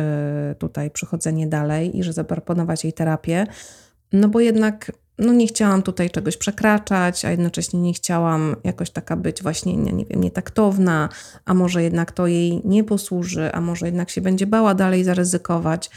y, 0.51 0.55
tutaj 0.55 0.91
przychodzenie 0.91 1.47
dalej 1.47 1.97
i 1.97 2.03
że 2.03 2.13
zaproponować 2.13 2.83
jej 2.83 2.93
terapię. 2.93 3.47
No 4.13 4.27
bo 4.27 4.39
jednak 4.39 4.91
no 5.19 5.33
nie 5.33 5.47
chciałam 5.47 5.81
tutaj 5.81 6.09
czegoś 6.09 6.37
przekraczać, 6.37 7.25
a 7.25 7.31
jednocześnie 7.31 7.79
nie 7.79 7.93
chciałam 7.93 8.55
jakoś 8.63 8.89
taka 8.89 9.15
być 9.15 9.43
właśnie, 9.43 9.77
nie, 9.77 9.93
nie 9.93 10.05
wiem, 10.05 10.23
nietaktowna, 10.23 11.09
a 11.45 11.53
może 11.53 11.83
jednak 11.83 12.11
to 12.11 12.27
jej 12.27 12.61
nie 12.65 12.83
posłuży, 12.83 13.51
a 13.53 13.61
może 13.61 13.85
jednak 13.85 14.09
się 14.09 14.21
będzie 14.21 14.47
bała 14.47 14.73
dalej 14.73 15.03
zaryzykować. 15.03 15.89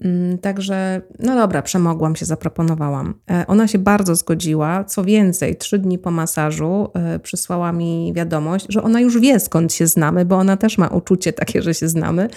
Mm, 0.00 0.38
także, 0.38 1.02
no 1.18 1.36
dobra, 1.36 1.62
przemogłam 1.62 2.16
się, 2.16 2.26
zaproponowałam. 2.26 3.14
E, 3.30 3.46
ona 3.46 3.68
się 3.68 3.78
bardzo 3.78 4.14
zgodziła. 4.14 4.84
Co 4.84 5.04
więcej, 5.04 5.56
trzy 5.56 5.78
dni 5.78 5.98
po 5.98 6.10
masażu 6.10 6.88
e, 6.94 7.18
przysłała 7.18 7.72
mi 7.72 8.12
wiadomość, 8.16 8.66
że 8.68 8.82
ona 8.82 9.00
już 9.00 9.20
wie 9.20 9.40
skąd 9.40 9.72
się 9.72 9.86
znamy, 9.86 10.24
bo 10.24 10.36
ona 10.36 10.56
też 10.56 10.78
ma 10.78 10.88
uczucie 10.88 11.32
takie, 11.32 11.62
że 11.62 11.74
się 11.74 11.88
znamy. 11.88 12.28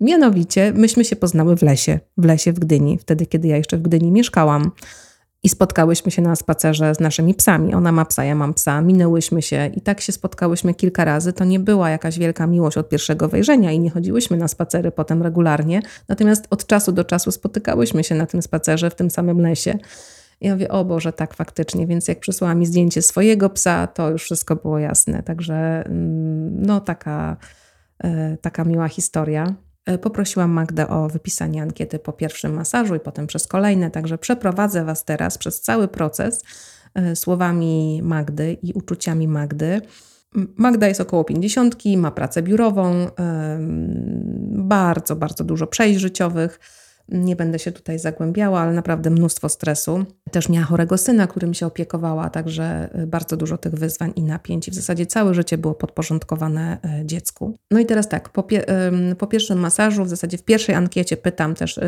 Mianowicie, 0.00 0.72
myśmy 0.72 1.04
się 1.04 1.16
poznały 1.16 1.56
w 1.56 1.62
lesie, 1.62 2.00
w 2.16 2.24
lesie 2.24 2.52
w 2.52 2.58
Gdyni, 2.58 2.98
wtedy, 2.98 3.26
kiedy 3.26 3.48
ja 3.48 3.56
jeszcze 3.56 3.76
w 3.76 3.82
Gdyni 3.82 4.12
mieszkałam. 4.12 4.70
I 5.42 5.48
spotkałyśmy 5.48 6.10
się 6.10 6.22
na 6.22 6.36
spacerze 6.36 6.94
z 6.94 7.00
naszymi 7.00 7.34
psami. 7.34 7.74
Ona 7.74 7.92
ma 7.92 8.04
psa, 8.04 8.24
ja 8.24 8.34
mam 8.34 8.54
psa. 8.54 8.80
Minęłyśmy 8.80 9.42
się 9.42 9.70
i 9.74 9.80
tak 9.80 10.00
się 10.00 10.12
spotkałyśmy 10.12 10.74
kilka 10.74 11.04
razy. 11.04 11.32
To 11.32 11.44
nie 11.44 11.60
była 11.60 11.90
jakaś 11.90 12.18
wielka 12.18 12.46
miłość 12.46 12.76
od 12.76 12.88
pierwszego 12.88 13.28
wejrzenia 13.28 13.72
i 13.72 13.80
nie 13.80 13.90
chodziłyśmy 13.90 14.36
na 14.36 14.48
spacery 14.48 14.90
potem 14.90 15.22
regularnie. 15.22 15.82
Natomiast 16.08 16.46
od 16.50 16.66
czasu 16.66 16.92
do 16.92 17.04
czasu 17.04 17.30
spotykałyśmy 17.30 18.04
się 18.04 18.14
na 18.14 18.26
tym 18.26 18.42
spacerze 18.42 18.90
w 18.90 18.94
tym 18.94 19.10
samym 19.10 19.40
lesie. 19.40 19.78
Ja 20.40 20.52
mówię, 20.52 20.68
o 20.68 20.84
Boże, 20.84 21.12
tak 21.12 21.34
faktycznie. 21.34 21.86
Więc 21.86 22.08
jak 22.08 22.20
przysłała 22.20 22.54
mi 22.54 22.66
zdjęcie 22.66 23.02
swojego 23.02 23.50
psa, 23.50 23.86
to 23.86 24.10
już 24.10 24.22
wszystko 24.24 24.56
było 24.56 24.78
jasne. 24.78 25.22
Także 25.22 25.84
mm, 25.86 26.66
no 26.66 26.80
taka, 26.80 27.36
e, 28.04 28.36
taka 28.36 28.64
miła 28.64 28.88
historia. 28.88 29.54
E, 29.88 29.98
poprosiłam 29.98 30.50
Magdę 30.50 30.88
o 30.88 31.08
wypisanie 31.08 31.62
ankiety 31.62 31.98
po 31.98 32.12
pierwszym 32.12 32.54
masażu 32.54 32.94
i 32.94 33.00
potem 33.00 33.26
przez 33.26 33.46
kolejne, 33.46 33.90
także 33.90 34.18
przeprowadzę 34.18 34.84
Was 34.84 35.04
teraz 35.04 35.38
przez 35.38 35.60
cały 35.60 35.88
proces 35.88 36.42
e, 36.94 37.16
słowami 37.16 38.00
Magdy 38.02 38.56
i 38.62 38.72
uczuciami 38.72 39.28
Magdy. 39.28 39.80
Magda 40.56 40.88
jest 40.88 41.00
około 41.00 41.24
50, 41.24 41.76
ma 41.96 42.10
pracę 42.10 42.42
biurową, 42.42 43.06
bardzo, 44.48 45.16
bardzo 45.16 45.44
dużo 45.44 45.66
przejść 45.66 46.00
życiowych 46.00 46.60
nie 47.08 47.36
będę 47.36 47.58
się 47.58 47.72
tutaj 47.72 47.98
zagłębiała, 47.98 48.60
ale 48.60 48.72
naprawdę 48.72 49.10
mnóstwo 49.10 49.48
stresu. 49.48 50.04
Też 50.30 50.48
miała 50.48 50.66
chorego 50.66 50.98
syna, 50.98 51.26
którym 51.26 51.54
się 51.54 51.66
opiekowała, 51.66 52.30
także 52.30 52.90
y, 53.02 53.06
bardzo 53.06 53.36
dużo 53.36 53.58
tych 53.58 53.74
wyzwań 53.74 54.12
i 54.16 54.22
napięć. 54.22 54.70
W 54.70 54.74
zasadzie 54.74 55.06
całe 55.06 55.34
życie 55.34 55.58
było 55.58 55.74
podporządkowane 55.74 56.78
y, 57.02 57.06
dziecku. 57.06 57.54
No 57.70 57.80
i 57.80 57.86
teraz 57.86 58.08
tak, 58.08 58.28
po, 58.28 58.44
po 59.18 59.26
pierwszym 59.26 59.58
masażu, 59.58 60.04
w 60.04 60.08
zasadzie 60.08 60.38
w 60.38 60.42
pierwszej 60.42 60.74
ankiecie 60.74 61.16
pytam 61.16 61.54
też, 61.54 61.80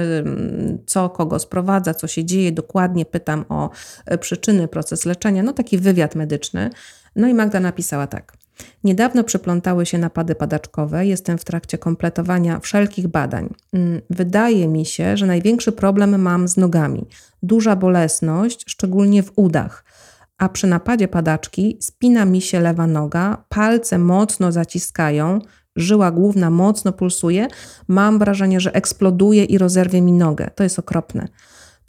co 0.87 1.11
kogo 1.11 1.39
sprowadza, 1.39 1.95
co 1.95 2.07
się 2.07 2.25
dzieje. 2.25 2.53
Dokładnie 2.53 3.05
pytam 3.05 3.45
o 3.49 3.71
y, 4.13 4.19
przyczyny, 4.19 4.69
proces 4.69 5.05
leczenia. 5.05 5.43
No 5.43 5.53
taki 5.53 5.79
wywiad 5.79 6.15
medyczny. 6.15 6.71
No 7.17 7.29
i 7.29 7.35
Magda 7.35 7.61
napisała 7.61 8.07
tak. 8.07 8.40
Niedawno 8.85 9.25
przyplątały 9.25 9.87
się 9.87 9.99
napady 9.99 10.35
padaczkowe, 10.35 11.07
jestem 11.07 11.39
w 11.39 11.45
trakcie 11.45 11.79
kompletowania 11.79 12.61
wszelkich 12.61 13.09
badań. 13.09 13.55
Mm, 13.73 14.01
wydaje 14.11 14.69
mi 14.69 14.87
się, 14.87 15.17
że 15.17 15.27
największy 15.27 15.73
problem 15.73 16.23
mam 16.23 16.49
z 16.49 16.57
nogami. 16.57 17.07
Duża 17.43 17.77
bolesność, 17.77 18.65
szczególnie 18.67 19.23
w 19.23 19.33
udach. 19.37 19.85
A 20.39 20.49
przy 20.49 20.67
napadzie 20.67 21.09
padaczki 21.09 21.77
spina 21.81 22.25
mi 22.25 22.41
się 22.41 22.61
lewa 22.61 22.87
noga, 22.87 23.45
palce 23.49 23.99
mocno 23.99 24.53
zaciskają, 24.53 25.41
żyła 25.77 26.11
główna 26.11 26.51
mocno 26.51 26.93
pulsuje. 26.93 27.49
Mam 27.89 28.19
wrażenie, 28.19 28.61
że 28.61 28.75
eksploduje 28.75 29.45
i 29.45 29.59
rozerwie 29.59 30.03
mi 30.03 30.13
nogę. 30.13 30.51
To 30.55 30.63
jest 30.63 30.79
okropne. 30.79 31.29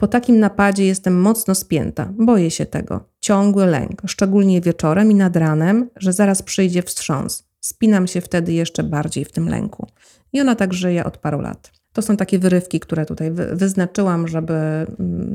Po 0.02 0.08
takim 0.08 0.40
napadzie 0.40 0.86
jestem 0.86 1.20
mocno 1.20 1.54
spięta, 1.54 2.12
boję 2.18 2.50
się 2.50 2.66
tego. 2.66 3.04
Ciągły 3.20 3.66
lęk, 3.66 4.02
szczególnie 4.06 4.60
wieczorem 4.60 5.10
i 5.10 5.14
nad 5.14 5.36
ranem, 5.36 5.90
że 5.96 6.12
zaraz 6.12 6.42
przyjdzie 6.42 6.82
wstrząs. 6.82 7.48
Spinam 7.60 8.06
się 8.06 8.20
wtedy 8.20 8.52
jeszcze 8.52 8.82
bardziej 8.82 9.24
w 9.24 9.32
tym 9.32 9.48
lęku. 9.48 9.86
I 10.32 10.40
ona 10.40 10.54
tak 10.54 10.74
żyje 10.74 11.04
od 11.04 11.18
paru 11.18 11.40
lat. 11.40 11.72
To 11.92 12.02
są 12.02 12.16
takie 12.16 12.38
wyrywki, 12.38 12.80
które 12.80 13.06
tutaj 13.06 13.30
wyznaczyłam, 13.52 14.28
żeby 14.28 14.54
mm, 14.54 14.86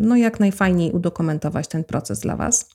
no, 0.02 0.16
jak 0.16 0.40
najfajniej 0.40 0.92
udokumentować 0.92 1.68
ten 1.68 1.84
proces 1.84 2.20
dla 2.20 2.36
Was. 2.36 2.70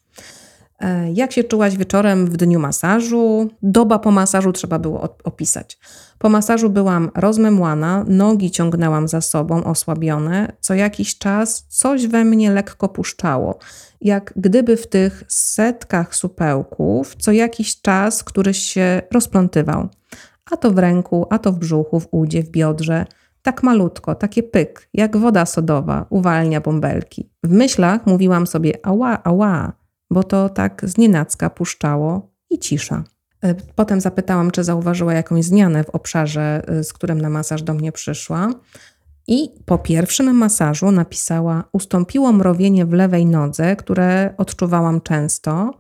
E, 0.83 1.13
jak 1.13 1.33
się 1.33 1.45
czułaś 1.45 1.77
wieczorem 1.77 2.27
w 2.27 2.37
dniu 2.37 2.61
masażu? 2.61 3.51
Doba 3.63 3.99
po 3.99 4.11
masażu 4.11 4.53
trzeba 4.53 4.79
było 4.79 5.17
opisać. 5.25 5.79
Po 6.19 6.29
masażu 6.29 6.71
byłam 6.71 7.11
rozmemłana, 7.15 8.05
nogi 8.09 8.51
ciągnęłam 8.51 9.09
za 9.09 9.21
sobą, 9.21 9.65
osłabione. 9.65 10.53
Co 10.61 10.75
jakiś 10.75 11.19
czas 11.19 11.67
coś 11.69 12.07
we 12.07 12.25
mnie 12.25 12.51
lekko 12.51 12.89
puszczało, 12.89 13.59
jak 14.01 14.33
gdyby 14.37 14.77
w 14.77 14.87
tych 14.87 15.25
setkach 15.29 16.15
supełków 16.15 17.17
co 17.17 17.33
jakiś 17.33 17.81
czas 17.81 18.25
któryś 18.25 18.59
się 18.59 19.03
rozplątywał. 19.13 19.89
A 20.53 20.57
to 20.57 20.71
w 20.71 20.79
ręku, 20.79 21.27
a 21.31 21.39
to 21.39 21.53
w 21.53 21.59
brzuchu, 21.59 22.01
w 22.01 22.09
udzie, 22.11 22.43
w 22.43 22.51
biodrze. 22.51 23.07
Tak 23.43 23.63
malutko, 23.63 24.15
takie 24.15 24.43
pyk, 24.43 24.89
jak 24.95 25.17
woda 25.17 25.47
sodowa, 25.47 26.07
uwalnia 26.11 26.61
bąbelki. 26.61 27.31
W 27.43 27.51
myślach 27.51 28.07
mówiłam 28.07 28.47
sobie 28.47 28.87
ała, 28.87 29.23
ała, 29.23 29.73
bo 30.13 30.25
to 30.25 30.49
tak 30.49 30.83
znienacka 30.85 31.51
puszczało 31.51 32.31
i 32.51 32.59
cisza. 32.59 33.05
E, 33.43 33.55
potem 33.55 34.01
zapytałam, 34.01 34.51
czy 34.51 34.65
zauważyła 34.65 35.15
jakąś 35.15 35.45
zmianę 35.45 35.85
w 35.85 35.91
obszarze, 35.91 36.63
e, 36.69 36.85
z 36.85 36.93
którym 36.93 37.21
na 37.21 37.31
masaż 37.31 37.63
do 37.63 37.75
mnie 37.75 37.93
przyszła. 37.93 38.51
I 39.27 39.51
po 39.65 39.79
pierwszym 39.79 40.35
masażu 40.35 40.91
napisała: 40.91 41.65
Ustąpiło 41.73 42.33
mrowienie 42.33 42.87
w 42.87 42.93
lewej 42.93 43.27
nodze, 43.27 43.77
które 43.77 44.35
odczuwałam 44.37 45.01
często. 45.01 45.71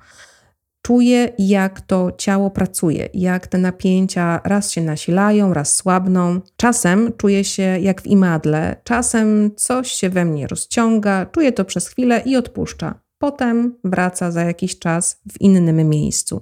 Czuję, 0.82 1.32
jak 1.38 1.80
to 1.80 2.12
ciało 2.18 2.50
pracuje, 2.50 3.08
jak 3.14 3.46
te 3.46 3.58
napięcia 3.58 4.40
raz 4.44 4.70
się 4.70 4.80
nasilają, 4.80 5.54
raz 5.54 5.76
słabną. 5.76 6.40
Czasem 6.56 7.12
czuję 7.16 7.44
się 7.44 7.62
jak 7.62 8.02
w 8.02 8.06
imadle, 8.06 8.76
czasem 8.84 9.50
coś 9.56 9.92
się 9.92 10.10
we 10.10 10.24
mnie 10.24 10.46
rozciąga, 10.46 11.26
czuję 11.26 11.52
to 11.52 11.64
przez 11.64 11.88
chwilę 11.88 12.22
i 12.24 12.36
odpuszcza. 12.36 12.94
Potem 13.22 13.74
wraca 13.84 14.30
za 14.30 14.42
jakiś 14.42 14.78
czas 14.78 15.20
w 15.32 15.40
innym 15.40 15.88
miejscu. 15.88 16.40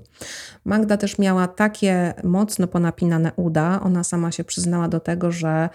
Magda 0.64 0.96
też 0.96 1.18
miała 1.18 1.48
takie 1.48 2.14
mocno 2.24 2.66
ponapinane 2.66 3.32
uda. 3.36 3.80
Ona 3.82 4.04
sama 4.04 4.32
się 4.32 4.44
przyznała 4.44 4.88
do 4.88 5.00
tego, 5.00 5.32
że 5.32 5.68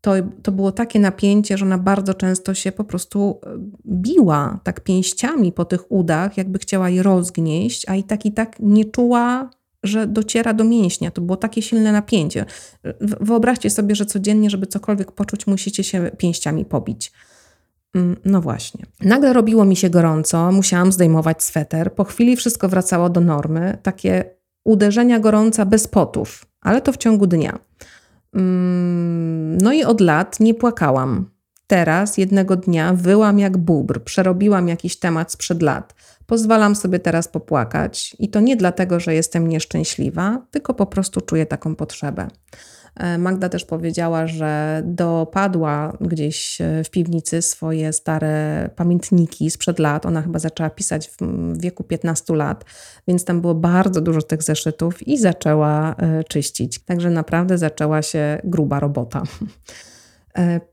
to, 0.00 0.12
to 0.42 0.52
było 0.52 0.72
takie 0.72 1.00
napięcie, 1.00 1.58
że 1.58 1.64
ona 1.64 1.78
bardzo 1.78 2.14
często 2.14 2.54
się 2.54 2.72
po 2.72 2.84
prostu 2.84 3.40
e, 3.46 3.58
biła 3.86 4.60
tak 4.64 4.80
pięściami 4.80 5.52
po 5.52 5.64
tych 5.64 5.92
udach, 5.92 6.36
jakby 6.36 6.58
chciała 6.58 6.90
je 6.90 7.02
rozgnieść, 7.02 7.88
a 7.88 7.94
i 7.94 8.04
tak 8.04 8.26
i 8.26 8.32
tak 8.32 8.56
nie 8.60 8.84
czuła, 8.84 9.50
że 9.82 10.06
dociera 10.06 10.54
do 10.54 10.64
mięśnia. 10.64 11.10
To 11.10 11.20
było 11.20 11.36
takie 11.36 11.62
silne 11.62 11.92
napięcie. 11.92 12.44
Wyobraźcie 13.00 13.70
sobie, 13.70 13.94
że 13.94 14.06
codziennie, 14.06 14.50
żeby 14.50 14.66
cokolwiek 14.66 15.12
poczuć, 15.12 15.46
musicie 15.46 15.84
się 15.84 16.10
pięściami 16.18 16.64
pobić. 16.64 17.12
Mm, 17.94 18.16
no 18.24 18.40
właśnie. 18.40 18.86
Nagle 19.00 19.32
robiło 19.32 19.64
mi 19.64 19.76
się 19.76 19.90
gorąco, 19.90 20.52
musiałam 20.52 20.92
zdejmować 20.92 21.42
sweter. 21.42 21.94
Po 21.94 22.04
chwili 22.04 22.36
wszystko 22.36 22.68
wracało 22.68 23.10
do 23.10 23.20
normy. 23.20 23.78
Takie 23.82 24.24
uderzenia 24.64 25.20
gorąca 25.20 25.66
bez 25.66 25.88
potów, 25.88 26.46
ale 26.60 26.80
to 26.80 26.92
w 26.92 26.96
ciągu 26.96 27.26
dnia. 27.26 27.58
Mm, 28.34 29.58
no 29.58 29.72
i 29.72 29.84
od 29.84 30.00
lat 30.00 30.40
nie 30.40 30.54
płakałam. 30.54 31.30
Teraz 31.66 32.18
jednego 32.18 32.56
dnia 32.56 32.94
wyłam 32.94 33.38
jak 33.38 33.56
bubr, 33.56 34.04
przerobiłam 34.04 34.68
jakiś 34.68 34.98
temat 34.98 35.32
sprzed 35.32 35.62
lat. 35.62 35.94
Pozwalam 36.26 36.76
sobie 36.76 36.98
teraz 36.98 37.28
popłakać 37.28 38.16
i 38.18 38.28
to 38.28 38.40
nie 38.40 38.56
dlatego, 38.56 39.00
że 39.00 39.14
jestem 39.14 39.48
nieszczęśliwa, 39.48 40.46
tylko 40.50 40.74
po 40.74 40.86
prostu 40.86 41.20
czuję 41.20 41.46
taką 41.46 41.76
potrzebę. 41.76 42.28
E, 42.96 43.18
Magda 43.18 43.48
też 43.48 43.64
powiedziała, 43.64 44.26
że 44.26 44.82
dopadła 44.84 45.96
gdzieś 46.00 46.60
e, 46.60 46.84
w 46.84 46.90
piwnicy 46.90 47.42
swoje 47.42 47.92
stare 47.92 48.70
pamiętniki 48.76 49.50
sprzed 49.50 49.78
lat. 49.78 50.06
Ona 50.06 50.22
chyba 50.22 50.38
zaczęła 50.38 50.70
pisać 50.70 51.10
w 51.10 51.18
wieku 51.58 51.84
15 51.84 52.34
lat, 52.34 52.64
więc 53.08 53.24
tam 53.24 53.40
było 53.40 53.54
bardzo 53.54 54.00
dużo 54.00 54.22
tych 54.22 54.42
zeszytów 54.42 55.08
i 55.08 55.18
zaczęła 55.18 55.94
e, 55.94 56.24
czyścić. 56.24 56.78
Także 56.78 57.10
naprawdę 57.10 57.58
zaczęła 57.58 58.02
się 58.02 58.38
gruba 58.44 58.80
robota. 58.80 59.22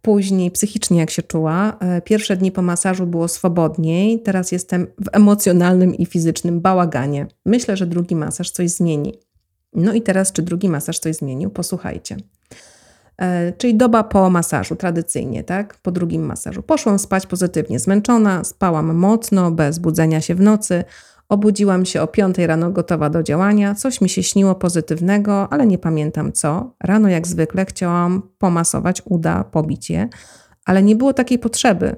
Później 0.02 0.52
psychicznie, 0.52 1.00
jak 1.00 1.10
się 1.10 1.24
czuła, 1.24 1.78
pierwsze 2.04 2.38
dni 2.38 2.52
po 2.52 2.62
masażu 2.62 3.08
było 3.08 3.28
swobodniej, 3.28 4.22
teraz 4.22 4.52
jestem 4.52 4.88
w 4.98 5.10
emocjonalnym 5.12 5.96
i 5.96 6.06
fizycznym 6.06 6.62
bałaganie. 6.62 7.28
Myślę, 7.46 7.78
że 7.78 7.88
drugi 7.88 8.16
masaż 8.16 8.52
coś 8.52 8.70
zmieni. 8.70 9.20
No 9.74 9.94
i 9.94 10.02
teraz, 10.02 10.32
czy 10.32 10.42
drugi 10.42 10.70
masaż 10.70 11.00
coś 11.00 11.16
zmienił? 11.16 11.50
Posłuchajcie. 11.50 12.18
E, 13.22 13.54
czyli 13.54 13.76
doba 13.76 14.04
po 14.04 14.30
masażu, 14.30 14.76
tradycyjnie, 14.76 15.44
tak? 15.44 15.78
Po 15.78 15.92
drugim 15.92 16.26
masażu. 16.26 16.64
Poszłam 16.64 17.00
spać 17.00 17.26
pozytywnie 17.28 17.80
zmęczona, 17.80 18.44
spałam 18.44 18.96
mocno, 18.96 19.52
bez 19.52 19.80
budzenia 19.80 20.22
się 20.22 20.36
w 20.36 20.42
nocy. 20.42 20.84
Obudziłam 21.30 21.86
się 21.86 22.02
o 22.02 22.08
5 22.08 22.38
rano 22.38 22.72
gotowa 22.72 23.10
do 23.10 23.24
działania. 23.24 23.76
Coś 23.76 24.02
mi 24.02 24.10
się 24.10 24.24
śniło 24.24 24.56
pozytywnego, 24.56 25.54
ale 25.54 25.68
nie 25.68 25.78
pamiętam 25.78 26.32
co. 26.32 26.76
Rano 26.84 27.10
jak 27.10 27.28
zwykle 27.28 27.66
chciałam 27.66 28.22
pomasować 28.38 29.02
uda, 29.06 29.44
pobić 29.44 29.90
je, 29.90 30.10
ale 30.66 30.84
nie 30.84 30.96
było 30.96 31.14
takiej 31.14 31.40
potrzeby. 31.40 31.96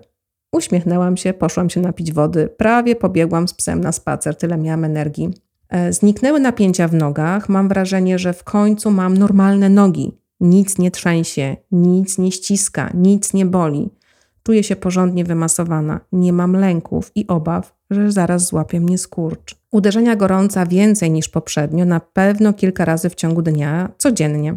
Uśmiechnęłam 0.51 1.17
się, 1.17 1.33
poszłam 1.33 1.69
się 1.69 1.81
napić 1.81 2.13
wody, 2.13 2.49
prawie 2.57 2.95
pobiegłam 2.95 3.47
z 3.47 3.53
psem 3.53 3.81
na 3.81 3.91
spacer, 3.91 4.35
tyle 4.35 4.57
miałam 4.57 4.83
energii. 4.83 5.29
E, 5.71 5.93
zniknęły 5.93 6.39
napięcia 6.39 6.87
w 6.87 6.93
nogach. 6.93 7.49
Mam 7.49 7.67
wrażenie, 7.69 8.19
że 8.19 8.33
w 8.33 8.43
końcu 8.43 8.91
mam 8.91 9.17
normalne 9.17 9.69
nogi. 9.69 10.17
Nic 10.39 10.77
nie 10.77 10.91
trzęsie, 10.91 11.57
nic 11.71 12.17
nie 12.17 12.31
ściska, 12.31 12.91
nic 12.93 13.33
nie 13.33 13.45
boli. 13.45 13.89
Czuję 14.43 14.63
się 14.63 14.75
porządnie 14.75 15.23
wymasowana, 15.23 15.99
nie 16.11 16.33
mam 16.33 16.55
lęków 16.55 17.11
i 17.15 17.27
obaw, 17.27 17.75
że 17.89 18.11
zaraz 18.11 18.45
złapie 18.45 18.79
mnie 18.79 18.97
skurcz. 18.97 19.55
Uderzenia 19.71 20.15
gorąca 20.15 20.65
więcej 20.65 21.11
niż 21.11 21.29
poprzednio, 21.29 21.85
na 21.85 21.99
pewno 21.99 22.53
kilka 22.53 22.85
razy 22.85 23.09
w 23.09 23.15
ciągu 23.15 23.41
dnia, 23.41 23.89
codziennie. 23.97 24.55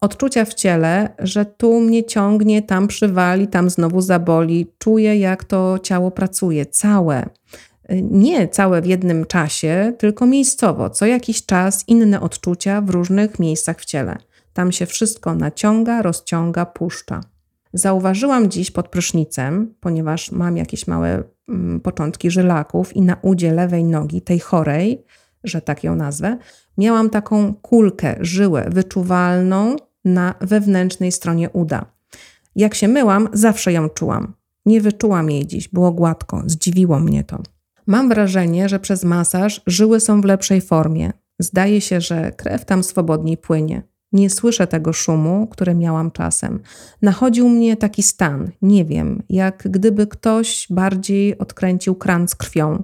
Odczucia 0.00 0.44
w 0.44 0.54
ciele, 0.54 1.08
że 1.18 1.44
tu 1.44 1.80
mnie 1.80 2.04
ciągnie, 2.04 2.62
tam 2.62 2.88
przywali, 2.88 3.48
tam 3.48 3.70
znowu 3.70 4.00
zaboli. 4.00 4.66
Czuję, 4.78 5.18
jak 5.18 5.44
to 5.44 5.78
ciało 5.82 6.10
pracuje, 6.10 6.66
całe. 6.66 7.28
Nie 8.02 8.48
całe 8.48 8.82
w 8.82 8.86
jednym 8.86 9.26
czasie, 9.26 9.92
tylko 9.98 10.26
miejscowo, 10.26 10.90
co 10.90 11.06
jakiś 11.06 11.46
czas 11.46 11.84
inne 11.88 12.20
odczucia 12.20 12.80
w 12.80 12.90
różnych 12.90 13.38
miejscach 13.38 13.80
w 13.80 13.84
ciele. 13.84 14.18
Tam 14.52 14.72
się 14.72 14.86
wszystko 14.86 15.34
naciąga, 15.34 16.02
rozciąga, 16.02 16.66
puszcza. 16.66 17.20
Zauważyłam 17.72 18.50
dziś 18.50 18.70
pod 18.70 18.88
prysznicem, 18.88 19.74
ponieważ 19.80 20.32
mam 20.32 20.56
jakieś 20.56 20.86
małe 20.86 21.22
mm, 21.48 21.80
początki 21.80 22.30
żylaków 22.30 22.96
i 22.96 23.02
na 23.02 23.16
udzie 23.22 23.52
lewej 23.52 23.84
nogi, 23.84 24.22
tej 24.22 24.40
chorej, 24.40 25.04
że 25.44 25.60
tak 25.60 25.84
ją 25.84 25.96
nazwę, 25.96 26.38
miałam 26.78 27.10
taką 27.10 27.54
kulkę, 27.54 28.16
żyłę 28.20 28.66
wyczuwalną 28.70 29.76
na 30.04 30.34
wewnętrznej 30.40 31.12
stronie 31.12 31.50
uda. 31.50 31.86
Jak 32.56 32.74
się 32.74 32.88
myłam, 32.88 33.28
zawsze 33.32 33.72
ją 33.72 33.88
czułam. 33.88 34.34
Nie 34.66 34.80
wyczułam 34.80 35.30
jej 35.30 35.46
dziś, 35.46 35.68
było 35.68 35.92
gładko, 35.92 36.42
zdziwiło 36.46 37.00
mnie 37.00 37.24
to. 37.24 37.42
Mam 37.86 38.08
wrażenie, 38.08 38.68
że 38.68 38.80
przez 38.80 39.04
masaż 39.04 39.60
żyły 39.66 40.00
są 40.00 40.20
w 40.20 40.24
lepszej 40.24 40.60
formie. 40.60 41.12
Zdaje 41.38 41.80
się, 41.80 42.00
że 42.00 42.32
krew 42.32 42.64
tam 42.64 42.84
swobodniej 42.84 43.36
płynie. 43.36 43.82
Nie 44.12 44.30
słyszę 44.30 44.66
tego 44.66 44.92
szumu, 44.92 45.46
który 45.46 45.74
miałam 45.74 46.10
czasem. 46.10 46.60
Nachodził 47.02 47.48
mnie 47.48 47.76
taki 47.76 48.02
stan, 48.02 48.50
nie 48.62 48.84
wiem, 48.84 49.22
jak 49.28 49.62
gdyby 49.70 50.06
ktoś 50.06 50.66
bardziej 50.70 51.38
odkręcił 51.38 51.94
kran 51.94 52.28
z 52.28 52.34
krwią. 52.34 52.82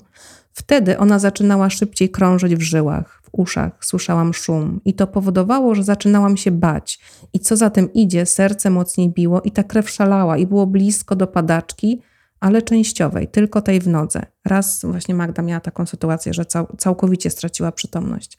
Wtedy 0.53 0.99
ona 0.99 1.19
zaczynała 1.19 1.71
szybciej 1.71 2.11
krążyć 2.11 2.57
w 2.57 2.63
żyłach, 2.63 3.23
w 3.23 3.29
uszach, 3.33 3.85
słyszałam 3.85 4.35
szum 4.35 4.81
i 4.85 4.95
to 4.95 5.07
powodowało, 5.07 5.75
że 5.75 5.85
zaczynałam 5.85 6.37
się 6.37 6.51
bać. 6.51 7.01
I 7.33 7.41
co 7.41 7.57
za 7.57 7.71
tym 7.71 7.93
idzie, 7.93 8.27
serce 8.27 8.71
mocniej 8.71 9.09
biło 9.09 9.41
i 9.41 9.51
ta 9.51 9.63
krew 9.63 9.91
szalała 9.91 10.39
i 10.39 10.47
było 10.47 10.67
blisko 10.67 11.17
do 11.17 11.27
padaczki, 11.27 12.03
ale 12.41 12.63
częściowej, 12.63 13.29
tylko 13.29 13.63
tej 13.63 13.81
w 13.81 13.89
nodze. 13.89 14.23
Raz 14.45 14.85
właśnie 14.85 15.15
Magda 15.15 15.43
miała 15.43 15.61
taką 15.61 15.87
sytuację, 15.87 16.35
że 16.35 16.45
cał 16.45 16.67
całkowicie 16.79 17.31
straciła 17.31 17.73
przytomność. 17.73 18.39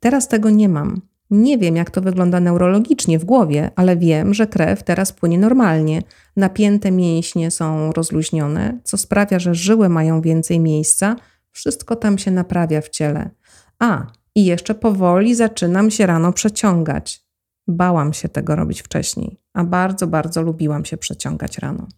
Teraz 0.00 0.28
tego 0.28 0.50
nie 0.50 0.68
mam. 0.68 1.00
Nie 1.30 1.58
wiem, 1.58 1.76
jak 1.76 1.90
to 1.90 2.00
wygląda 2.00 2.40
neurologicznie 2.40 3.18
w 3.18 3.24
głowie, 3.24 3.70
ale 3.76 3.96
wiem, 3.96 4.34
że 4.34 4.46
krew 4.46 4.82
teraz 4.82 5.12
płynie 5.12 5.38
normalnie. 5.38 6.02
Napięte 6.36 6.90
mięśnie 6.90 7.50
są 7.50 7.92
rozluźnione, 7.92 8.78
co 8.84 8.96
sprawia, 8.96 9.38
że 9.38 9.54
żyły 9.54 9.88
mają 9.88 10.20
więcej 10.20 10.60
miejsca, 10.60 11.16
wszystko 11.52 11.96
tam 11.96 12.18
się 12.18 12.30
naprawia 12.30 12.80
w 12.80 12.88
ciele. 12.88 13.30
A, 13.78 14.06
i 14.34 14.44
jeszcze 14.44 14.74
powoli 14.74 15.34
zaczynam 15.34 15.90
się 15.90 16.06
rano 16.06 16.32
przeciągać. 16.32 17.26
Bałam 17.68 18.12
się 18.12 18.28
tego 18.28 18.56
robić 18.56 18.82
wcześniej, 18.82 19.40
a 19.54 19.64
bardzo, 19.64 20.06
bardzo 20.06 20.42
lubiłam 20.42 20.84
się 20.84 20.96
przeciągać 20.96 21.58
rano. 21.58 21.88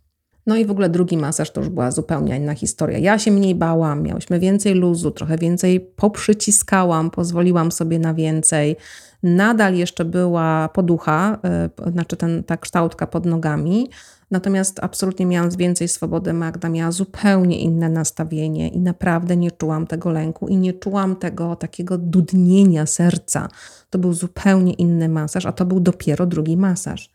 No 0.49 0.57
i 0.57 0.65
w 0.65 0.71
ogóle 0.71 0.89
drugi 0.89 1.17
masaż 1.17 1.51
to 1.51 1.61
już 1.61 1.69
była 1.69 1.91
zupełnie 1.91 2.37
inna 2.37 2.55
historia. 2.55 2.99
Ja 2.99 3.19
się 3.19 3.31
mniej 3.31 3.55
bałam, 3.55 4.03
miałyśmy 4.03 4.39
więcej 4.39 4.75
luzu, 4.75 5.11
trochę 5.11 5.39
więcej 5.39 5.81
poprzyciskałam, 5.81 7.11
pozwoliłam 7.11 7.73
sobie 7.73 7.99
na 7.99 8.15
więcej. 8.15 8.77
Nadal 9.23 9.75
jeszcze 9.75 10.05
była 10.05 10.69
poducha, 10.69 11.39
yy, 11.85 11.93
znaczy 11.93 12.17
ten, 12.17 12.45
ta 12.45 12.57
kształtka 12.57 13.07
pod 13.07 13.27
nogami, 13.27 13.91
natomiast 14.31 14.81
absolutnie 14.83 15.27
miałam 15.27 15.51
więcej 15.51 15.89
swobody. 15.89 16.33
Magda 16.33 16.69
miała 16.69 16.93
zupełnie 16.93 17.61
inne 17.61 17.89
nastawienie 17.89 18.69
i 18.69 18.81
naprawdę 18.81 19.37
nie 19.37 19.51
czułam 19.51 19.87
tego 19.87 20.11
lęku 20.11 20.49
i 20.49 20.57
nie 20.57 20.73
czułam 20.73 21.17
tego 21.17 21.57
takiego 21.57 21.99
dudnienia 21.99 22.87
serca. 22.87 23.49
To 23.91 23.99
był 23.99 24.13
zupełnie 24.13 24.73
inny 24.73 25.09
masaż, 25.09 25.47
a 25.47 25.53
to 25.53 25.67
był 25.67 25.81
dopiero 25.81 26.27
drugi 26.27 26.57
masaż. 26.57 27.11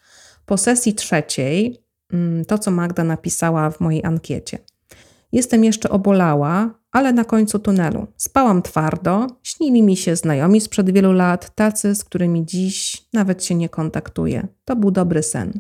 Po 0.46 0.58
sesji 0.58 0.94
trzeciej 0.94 1.83
to, 2.48 2.58
co 2.58 2.72
Magda 2.72 3.04
napisała 3.04 3.70
w 3.70 3.80
mojej 3.80 4.06
ankiecie. 4.06 4.58
Jestem 5.32 5.64
jeszcze 5.64 5.90
obolała, 5.90 6.80
ale 6.92 7.14
na 7.14 7.24
końcu 7.24 7.60
tunelu. 7.60 8.08
Spałam 8.18 8.62
twardo, 8.62 9.28
śnili 9.44 9.84
mi 9.84 9.98
się 9.98 10.16
znajomi 10.16 10.62
sprzed 10.62 10.90
wielu 10.90 11.14
lat, 11.14 11.56
tacy, 11.56 11.96
z 11.96 12.04
którymi 12.04 12.46
dziś 12.46 13.08
nawet 13.14 13.46
się 13.46 13.56
nie 13.56 13.70
kontaktuję. 13.70 14.48
To 14.66 14.76
był 14.76 14.92
dobry 14.92 15.24
sen. 15.24 15.60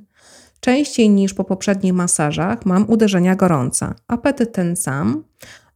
Częściej 0.59 1.09
niż 1.09 1.33
po 1.33 1.43
poprzednich 1.43 1.93
masażach 1.93 2.65
mam 2.65 2.89
uderzenia 2.89 3.35
gorąca. 3.35 3.95
Apetyt 4.07 4.51
ten 4.51 4.75
sam, 4.75 5.23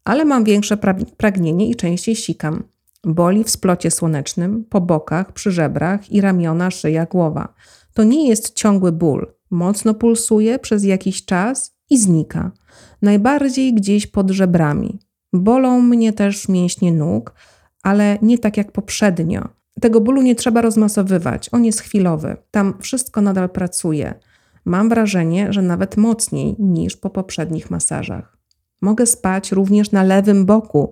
ale 0.03 0.25
mam 0.25 0.43
większe 0.43 0.77
pragnienie 1.17 1.69
i 1.69 1.75
częściej 1.75 2.15
sikam. 2.15 2.63
Boli 3.03 3.43
w 3.43 3.49
splocie 3.49 3.91
słonecznym, 3.91 4.65
po 4.69 4.81
bokach, 4.81 5.31
przy 5.31 5.51
żebrach 5.51 6.11
i 6.11 6.21
ramiona, 6.21 6.71
szyja, 6.71 7.05
głowa. 7.05 7.53
To 7.93 8.03
nie 8.03 8.29
jest 8.29 8.53
ciągły 8.53 8.91
ból, 8.91 9.27
mocno 9.51 9.93
pulsuje 9.93 10.59
przez 10.59 10.83
jakiś 10.83 11.25
czas 11.25 11.77
i 11.89 11.97
znika. 11.97 12.51
Najbardziej 13.01 13.73
gdzieś 13.73 14.07
pod 14.07 14.31
żebrami. 14.31 14.99
Bolą 15.33 15.81
mnie 15.81 16.13
też 16.13 16.49
mięśnie 16.49 16.91
nóg, 16.91 17.33
ale 17.83 18.17
nie 18.21 18.37
tak 18.37 18.57
jak 18.57 18.71
poprzednio. 18.71 19.49
Tego 19.81 20.01
bólu 20.01 20.21
nie 20.21 20.35
trzeba 20.35 20.61
rozmasowywać, 20.61 21.49
on 21.51 21.65
jest 21.65 21.81
chwilowy. 21.81 22.37
Tam 22.51 22.73
wszystko 22.81 23.21
nadal 23.21 23.49
pracuje. 23.49 24.13
Mam 24.65 24.89
wrażenie, 24.89 25.53
że 25.53 25.61
nawet 25.61 25.97
mocniej 25.97 26.55
niż 26.59 26.97
po 26.97 27.09
poprzednich 27.09 27.71
masażach. 27.71 28.37
Mogę 28.81 29.05
spać 29.05 29.51
również 29.51 29.91
na 29.91 30.03
lewym 30.03 30.45
boku. 30.45 30.89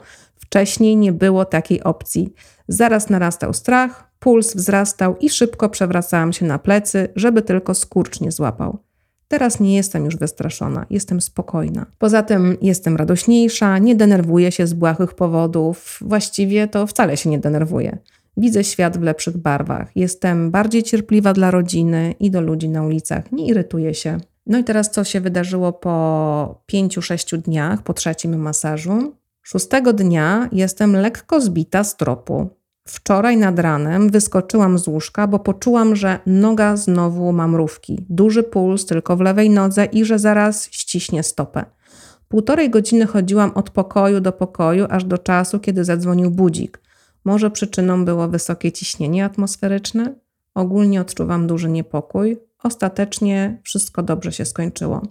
Wcześniej 0.56 0.98
nie 0.98 1.14
było 1.14 1.46
takiej 1.46 1.84
opcji. 1.84 2.34
Zaraz 2.68 3.10
narastał 3.10 3.54
strach, 3.54 4.12
puls 4.20 4.56
wzrastał 4.56 5.18
i 5.18 5.30
szybko 5.30 5.70
przewracałam 5.70 6.34
się 6.34 6.46
na 6.46 6.60
plecy, 6.60 7.08
żeby 7.16 7.42
tylko 7.42 7.74
skurcz 7.74 8.22
nie 8.22 8.32
złapał. 8.32 8.80
Teraz 9.28 9.60
nie 9.60 9.76
jestem 9.76 10.06
już 10.06 10.18
wystraszona, 10.18 10.86
jestem 10.90 11.22
spokojna. 11.22 11.86
Poza 11.98 12.24
tym 12.24 12.58
jestem 12.62 12.96
radośniejsza, 12.96 13.78
nie 13.78 13.96
denerwuję 13.96 14.52
się 14.52 14.68
z 14.68 14.74
błahych 14.74 15.14
powodów, 15.14 16.00
właściwie 16.02 16.68
to 16.68 16.88
wcale 16.88 17.18
się 17.18 17.30
nie 17.30 17.40
denerwuję. 17.40 17.98
Widzę 18.38 18.64
świat 18.64 18.98
w 18.98 19.02
lepszych 19.02 19.38
barwach, 19.38 19.92
jestem 19.96 20.52
bardziej 20.52 20.84
cierpliwa 20.84 21.34
dla 21.34 21.52
rodziny 21.52 22.16
i 22.20 22.32
do 22.32 22.42
ludzi 22.42 22.70
na 22.70 22.84
ulicach, 22.84 23.32
nie 23.32 23.48
irytuję 23.48 23.94
się. 23.94 24.18
No 24.46 24.58
i 24.58 24.64
teraz 24.64 24.92
co 24.92 25.04
się 25.04 25.22
wydarzyło 25.22 25.74
po 25.74 26.64
pięciu, 26.66 27.02
sześciu 27.02 27.38
dniach 27.38 27.84
po 27.84 27.94
trzecim 27.94 28.38
masażu? 28.42 29.25
Szóstego 29.48 29.94
dnia 29.94 30.50
jestem 30.52 30.96
lekko 30.96 31.42
zbita 31.42 31.84
z 31.84 31.98
tropu. 31.98 32.50
Wczoraj 32.88 33.38
nad 33.38 33.60
ranem 33.60 34.10
wyskoczyłam 34.10 34.80
z 34.80 34.88
łóżka, 34.88 35.28
bo 35.28 35.40
poczułam, 35.40 35.96
że 35.96 36.20
noga 36.26 36.78
znowu 36.78 37.34
ma 37.34 37.48
mrówki, 37.48 38.06
duży 38.10 38.44
puls 38.44 38.86
tylko 38.86 39.18
w 39.18 39.22
lewej 39.22 39.50
nodze 39.50 39.86
i 39.86 40.06
że 40.06 40.20
zaraz 40.20 40.68
ściśnie 40.72 41.24
stopę. 41.24 41.66
Półtorej 42.28 42.70
godziny 42.70 43.06
chodziłam 43.06 43.52
od 43.52 43.70
pokoju 43.70 44.22
do 44.22 44.32
pokoju, 44.32 44.86
aż 44.90 45.04
do 45.04 45.18
czasu, 45.18 45.60
kiedy 45.60 45.84
zadzwonił 45.84 46.32
budzik. 46.32 46.82
Może 47.26 47.52
przyczyną 47.52 48.06
było 48.06 48.28
wysokie 48.28 48.72
ciśnienie 48.72 49.26
atmosferyczne? 49.26 50.16
Ogólnie 50.56 51.02
odczuwam 51.02 51.48
duży 51.48 51.70
niepokój. 51.70 52.38
Ostatecznie 52.64 53.62
wszystko 53.64 54.04
dobrze 54.04 54.32
się 54.32 54.46
skończyło. 54.46 55.02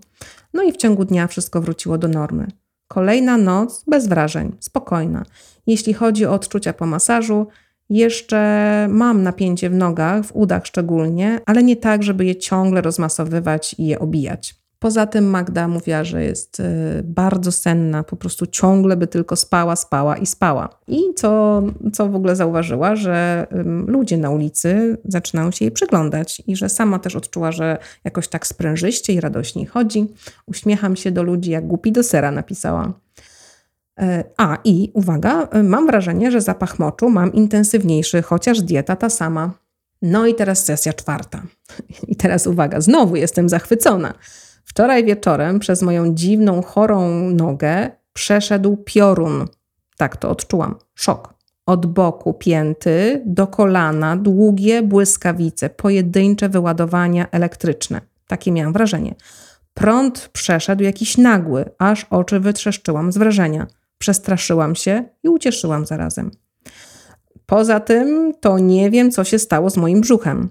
No 0.54 0.62
i 0.62 0.72
w 0.72 0.76
ciągu 0.76 1.04
dnia 1.04 1.26
wszystko 1.26 1.60
wróciło 1.60 1.98
do 1.98 2.08
normy. 2.08 2.46
Kolejna 2.94 3.38
noc 3.38 3.84
bez 3.86 4.06
wrażeń, 4.06 4.56
spokojna. 4.60 5.24
Jeśli 5.66 5.94
chodzi 5.94 6.26
o 6.26 6.32
odczucia 6.32 6.72
po 6.72 6.86
masażu, 6.86 7.46
jeszcze 7.90 8.86
mam 8.90 9.22
napięcie 9.22 9.70
w 9.70 9.74
nogach, 9.74 10.24
w 10.24 10.36
udach 10.36 10.66
szczególnie, 10.66 11.40
ale 11.46 11.62
nie 11.62 11.76
tak, 11.76 12.02
żeby 12.02 12.24
je 12.24 12.36
ciągle 12.36 12.80
rozmasowywać 12.80 13.74
i 13.78 13.86
je 13.86 13.98
obijać. 13.98 14.63
Poza 14.84 15.06
tym 15.06 15.24
Magda 15.24 15.68
mówiła, 15.68 16.04
że 16.04 16.24
jest 16.24 16.60
y, 16.60 16.64
bardzo 17.04 17.52
senna, 17.52 18.02
po 18.02 18.16
prostu 18.16 18.46
ciągle 18.46 18.96
by 18.96 19.06
tylko 19.06 19.36
spała, 19.36 19.76
spała 19.76 20.16
i 20.16 20.26
spała. 20.26 20.68
I 20.88 21.00
co, 21.16 21.62
co 21.92 22.08
w 22.08 22.14
ogóle 22.14 22.36
zauważyła, 22.36 22.96
że 22.96 23.46
ludzie 23.86 24.16
na 24.16 24.30
ulicy 24.30 24.98
zaczynają 25.04 25.50
się 25.50 25.64
jej 25.64 25.72
przyglądać 25.72 26.42
i 26.46 26.56
że 26.56 26.68
sama 26.68 26.98
też 26.98 27.16
odczuła, 27.16 27.52
że 27.52 27.78
jakoś 28.04 28.28
tak 28.28 28.46
sprężyście 28.46 29.12
i 29.12 29.20
radośniej 29.20 29.66
chodzi. 29.66 30.06
Uśmiecham 30.46 30.96
się 30.96 31.10
do 31.10 31.22
ludzi 31.22 31.50
jak 31.50 31.66
głupi 31.66 31.92
do 31.92 32.02
sera, 32.02 32.30
napisała. 32.30 32.92
E, 34.00 34.24
a 34.36 34.58
i 34.64 34.90
uwaga, 34.94 35.48
y, 35.56 35.62
mam 35.62 35.86
wrażenie, 35.86 36.30
że 36.30 36.40
zapach 36.40 36.78
moczu 36.78 37.10
mam 37.10 37.32
intensywniejszy, 37.32 38.22
chociaż 38.22 38.62
dieta 38.62 38.96
ta 38.96 39.10
sama. 39.10 39.50
No 40.02 40.26
i 40.26 40.34
teraz 40.34 40.64
sesja 40.64 40.92
czwarta. 40.92 41.42
I 42.08 42.16
teraz 42.16 42.46
uwaga, 42.46 42.80
znowu 42.80 43.16
jestem 43.16 43.48
zachwycona. 43.48 44.14
Wczoraj 44.64 45.04
wieczorem 45.04 45.58
przez 45.58 45.82
moją 45.82 46.14
dziwną, 46.14 46.62
chorą 46.62 47.30
nogę 47.30 47.90
przeszedł 48.12 48.76
piorun. 48.76 49.44
Tak 49.96 50.16
to 50.16 50.30
odczułam. 50.30 50.74
Szok. 50.94 51.34
Od 51.66 51.86
boku 51.86 52.34
pięty 52.34 53.22
do 53.26 53.46
kolana 53.46 54.16
długie 54.16 54.82
błyskawice, 54.82 55.70
pojedyncze 55.70 56.48
wyładowania 56.48 57.30
elektryczne. 57.30 58.00
Takie 58.26 58.52
miałam 58.52 58.72
wrażenie. 58.72 59.14
Prąd 59.74 60.28
przeszedł 60.32 60.82
jakiś 60.82 61.18
nagły, 61.18 61.64
aż 61.78 62.06
oczy 62.10 62.40
wytrzeszczyłam 62.40 63.12
z 63.12 63.18
wrażenia. 63.18 63.66
Przestraszyłam 63.98 64.74
się 64.74 65.04
i 65.22 65.28
ucieszyłam 65.28 65.86
zarazem. 65.86 66.30
Poza 67.46 67.80
tym, 67.80 68.32
to 68.40 68.58
nie 68.58 68.90
wiem, 68.90 69.10
co 69.10 69.24
się 69.24 69.38
stało 69.38 69.70
z 69.70 69.76
moim 69.76 70.00
brzuchem. 70.00 70.48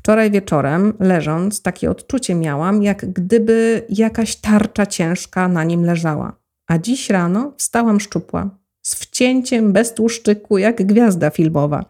Wczoraj 0.00 0.30
wieczorem, 0.30 0.92
leżąc, 1.00 1.62
takie 1.62 1.90
odczucie 1.90 2.34
miałam, 2.34 2.82
jak 2.82 3.12
gdyby 3.12 3.82
jakaś 3.88 4.36
tarcza 4.36 4.86
ciężka 4.86 5.48
na 5.48 5.64
nim 5.64 5.84
leżała. 5.84 6.36
A 6.68 6.78
dziś 6.78 7.10
rano 7.10 7.52
wstałam 7.56 8.00
szczupła, 8.00 8.50
z 8.82 8.94
wcięciem 8.94 9.72
bez 9.72 9.94
tłuszczyku, 9.94 10.58
jak 10.58 10.86
gwiazda 10.86 11.30
filmowa. 11.30 11.84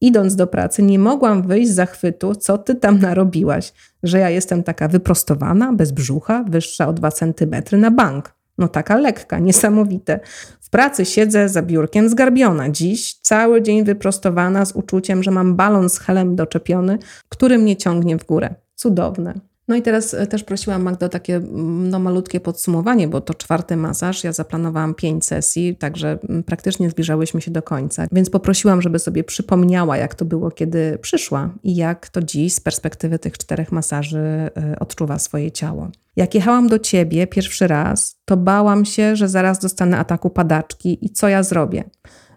Idąc 0.00 0.36
do 0.36 0.46
pracy, 0.46 0.82
nie 0.82 0.98
mogłam 0.98 1.42
wyjść 1.42 1.70
z 1.70 1.74
zachwytu, 1.74 2.34
co 2.34 2.58
ty 2.58 2.74
tam 2.74 2.98
narobiłaś, 2.98 3.72
że 4.02 4.18
ja 4.18 4.30
jestem 4.30 4.62
taka 4.62 4.88
wyprostowana, 4.88 5.72
bez 5.72 5.92
brzucha, 5.92 6.44
wyższa 6.48 6.88
o 6.88 6.92
dwa 6.92 7.10
centymetry 7.10 7.78
na 7.78 7.90
bank. 7.90 8.35
No 8.58 8.68
taka 8.68 8.96
lekka, 8.96 9.38
niesamowite. 9.38 10.20
W 10.60 10.70
pracy 10.70 11.04
siedzę 11.04 11.48
za 11.48 11.62
biurkiem 11.62 12.08
zgarbiona. 12.08 12.70
Dziś 12.70 13.14
cały 13.14 13.62
dzień 13.62 13.84
wyprostowana 13.84 14.64
z 14.64 14.72
uczuciem, 14.72 15.22
że 15.22 15.30
mam 15.30 15.56
balon 15.56 15.88
z 15.88 15.98
helem 15.98 16.36
doczepiony, 16.36 16.98
który 17.28 17.58
mnie 17.58 17.76
ciągnie 17.76 18.18
w 18.18 18.24
górę. 18.24 18.54
Cudowne. 18.74 19.34
No 19.68 19.76
i 19.76 19.82
teraz 19.82 20.14
e, 20.14 20.26
też 20.26 20.44
prosiłam 20.44 20.82
Magdę 20.82 21.06
o 21.06 21.08
takie 21.08 21.36
mm, 21.36 21.90
no, 21.90 21.98
malutkie 21.98 22.40
podsumowanie, 22.40 23.08
bo 23.08 23.20
to 23.20 23.34
czwarty 23.34 23.76
masaż. 23.76 24.24
Ja 24.24 24.32
zaplanowałam 24.32 24.94
pięć 24.94 25.26
sesji, 25.26 25.76
także 25.76 26.18
mm, 26.28 26.42
praktycznie 26.42 26.90
zbliżałyśmy 26.90 27.40
się 27.40 27.50
do 27.50 27.62
końca. 27.62 28.06
Więc 28.12 28.30
poprosiłam, 28.30 28.82
żeby 28.82 28.98
sobie 28.98 29.24
przypomniała, 29.24 29.96
jak 29.96 30.14
to 30.14 30.24
było, 30.24 30.50
kiedy 30.50 30.98
przyszła 30.98 31.50
i 31.62 31.76
jak 31.76 32.08
to 32.08 32.22
dziś 32.22 32.54
z 32.54 32.60
perspektywy 32.60 33.18
tych 33.18 33.38
czterech 33.38 33.72
masaży 33.72 34.18
e, 34.18 34.50
odczuwa 34.80 35.18
swoje 35.18 35.52
ciało. 35.52 35.90
Jak 36.16 36.34
jechałam 36.34 36.68
do 36.68 36.78
ciebie 36.78 37.26
pierwszy 37.26 37.66
raz, 37.66 38.16
to 38.24 38.36
bałam 38.36 38.84
się, 38.84 39.16
że 39.16 39.28
zaraz 39.28 39.58
dostanę 39.58 39.98
ataku 39.98 40.30
padaczki 40.30 41.06
i 41.06 41.10
co 41.10 41.28
ja 41.28 41.42
zrobię. 41.42 41.84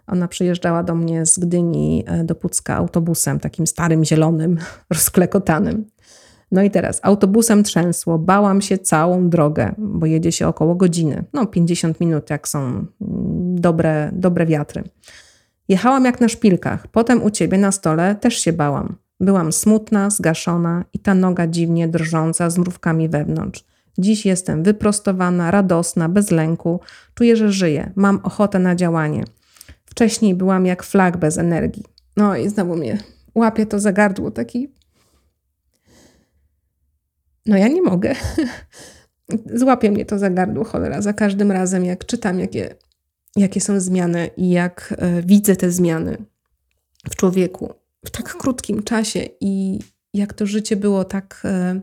Ona 0.06 0.28
przyjeżdżała 0.28 0.82
do 0.82 0.94
mnie 0.94 1.26
z 1.26 1.38
Gdyni 1.38 2.04
e, 2.06 2.24
do 2.24 2.34
Pucka 2.34 2.76
autobusem, 2.76 3.40
takim 3.40 3.66
starym, 3.66 4.04
zielonym, 4.04 4.58
rozklekotanym. 4.90 5.84
No 6.52 6.62
i 6.62 6.70
teraz 6.70 7.00
autobusem 7.02 7.62
trzęsło, 7.62 8.18
bałam 8.18 8.60
się 8.60 8.78
całą 8.78 9.28
drogę, 9.28 9.74
bo 9.78 10.06
jedzie 10.06 10.32
się 10.32 10.48
około 10.48 10.74
godziny, 10.74 11.24
no 11.32 11.46
50 11.46 12.00
minut, 12.00 12.30
jak 12.30 12.48
są 12.48 12.58
mm, 12.60 12.86
dobre, 13.60 14.10
dobre 14.12 14.46
wiatry. 14.46 14.82
Jechałam 15.68 16.04
jak 16.04 16.20
na 16.20 16.28
szpilkach, 16.28 16.88
potem 16.88 17.22
u 17.22 17.30
ciebie 17.30 17.58
na 17.58 17.72
stole 17.72 18.14
też 18.14 18.38
się 18.38 18.52
bałam. 18.52 18.96
Byłam 19.20 19.52
smutna, 19.52 20.10
zgaszona 20.10 20.84
i 20.92 20.98
ta 20.98 21.14
noga 21.14 21.46
dziwnie 21.46 21.88
drżąca 21.88 22.50
z 22.50 22.58
mrówkami 22.58 23.08
wewnątrz. 23.08 23.64
Dziś 23.98 24.26
jestem 24.26 24.62
wyprostowana, 24.62 25.50
radosna, 25.50 26.08
bez 26.08 26.30
lęku. 26.30 26.80
Czuję, 27.14 27.36
że 27.36 27.52
żyję, 27.52 27.92
mam 27.96 28.20
ochotę 28.22 28.58
na 28.58 28.74
działanie. 28.74 29.24
Wcześniej 29.84 30.34
byłam 30.34 30.66
jak 30.66 30.82
flag 30.82 31.16
bez 31.16 31.38
energii. 31.38 31.84
No 32.16 32.36
i 32.36 32.48
znowu 32.48 32.76
mnie 32.76 32.98
łapie 33.34 33.66
to 33.66 33.80
za 33.80 33.92
gardło, 33.92 34.30
taki 34.30 34.68
no 37.46 37.56
ja 37.56 37.68
nie 37.68 37.82
mogę. 37.82 38.14
Złapie 39.54 39.90
mnie 39.90 40.06
to 40.06 40.18
za 40.18 40.30
gardło, 40.30 40.64
cholera, 40.64 41.02
za 41.02 41.12
każdym 41.12 41.52
razem, 41.52 41.84
jak 41.84 42.06
czytam, 42.06 42.40
jakie, 42.40 42.74
jakie 43.36 43.60
są 43.60 43.80
zmiany 43.80 44.30
i 44.36 44.50
jak 44.50 44.94
e, 44.98 45.22
widzę 45.22 45.56
te 45.56 45.70
zmiany 45.70 46.24
w 47.10 47.16
człowieku 47.16 47.74
w 48.04 48.10
tak 48.10 48.36
krótkim 48.36 48.82
czasie 48.82 49.28
i 49.40 49.78
jak 50.14 50.32
to 50.32 50.46
życie 50.46 50.76
było 50.76 51.04
tak, 51.04 51.42
e, 51.44 51.80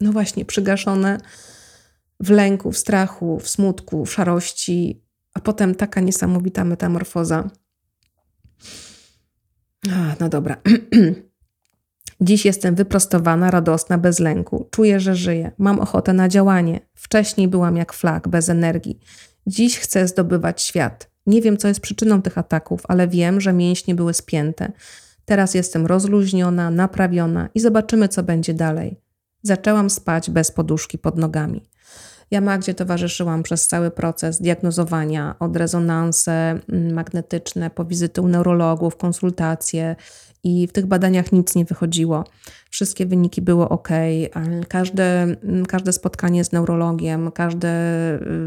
no 0.00 0.12
właśnie, 0.12 0.44
przygaszone 0.44 1.18
w 2.20 2.30
lęku, 2.30 2.72
w 2.72 2.78
strachu, 2.78 3.38
w 3.38 3.48
smutku, 3.48 4.04
w 4.04 4.12
szarości, 4.12 5.02
a 5.34 5.40
potem 5.40 5.74
taka 5.74 6.00
niesamowita 6.00 6.64
metamorfoza. 6.64 7.50
A, 9.90 10.16
no 10.20 10.28
dobra. 10.28 10.56
Dziś 12.20 12.44
jestem 12.44 12.74
wyprostowana, 12.74 13.50
radosna, 13.50 13.98
bez 13.98 14.18
lęku. 14.18 14.68
Czuję, 14.70 15.00
że 15.00 15.16
żyję. 15.16 15.52
Mam 15.58 15.80
ochotę 15.80 16.12
na 16.12 16.28
działanie. 16.28 16.80
Wcześniej 16.94 17.48
byłam 17.48 17.76
jak 17.76 17.92
flag, 17.92 18.28
bez 18.28 18.48
energii. 18.48 18.98
Dziś 19.46 19.78
chcę 19.78 20.08
zdobywać 20.08 20.62
świat. 20.62 21.10
Nie 21.26 21.42
wiem, 21.42 21.56
co 21.56 21.68
jest 21.68 21.80
przyczyną 21.80 22.22
tych 22.22 22.38
ataków, 22.38 22.82
ale 22.88 23.08
wiem, 23.08 23.40
że 23.40 23.52
mięśnie 23.52 23.94
były 23.94 24.14
spięte. 24.14 24.72
Teraz 25.24 25.54
jestem 25.54 25.86
rozluźniona, 25.86 26.70
naprawiona 26.70 27.48
i 27.54 27.60
zobaczymy, 27.60 28.08
co 28.08 28.22
będzie 28.22 28.54
dalej. 28.54 29.00
Zaczęłam 29.42 29.90
spać 29.90 30.30
bez 30.30 30.50
poduszki 30.50 30.98
pod 30.98 31.16
nogami. 31.16 31.68
Ja 32.30 32.40
Magdzie 32.40 32.74
towarzyszyłam 32.74 33.42
przez 33.42 33.66
cały 33.66 33.90
proces 33.90 34.42
diagnozowania, 34.42 35.34
od 35.38 35.56
rezonanse 35.56 36.32
mm, 36.32 36.92
magnetyczne, 36.92 37.70
po 37.70 37.84
wizyty 37.84 38.22
u 38.22 38.28
neurologów, 38.28 38.96
konsultacje, 38.96 39.96
i 40.44 40.66
w 40.66 40.72
tych 40.72 40.86
badaniach 40.86 41.32
nic 41.32 41.54
nie 41.54 41.64
wychodziło. 41.64 42.24
Wszystkie 42.70 43.06
wyniki 43.06 43.42
były 43.42 43.68
ok. 43.68 43.88
Każde, 44.68 45.36
każde 45.68 45.92
spotkanie 45.92 46.44
z 46.44 46.52
neurologiem, 46.52 47.30
każde 47.30 47.70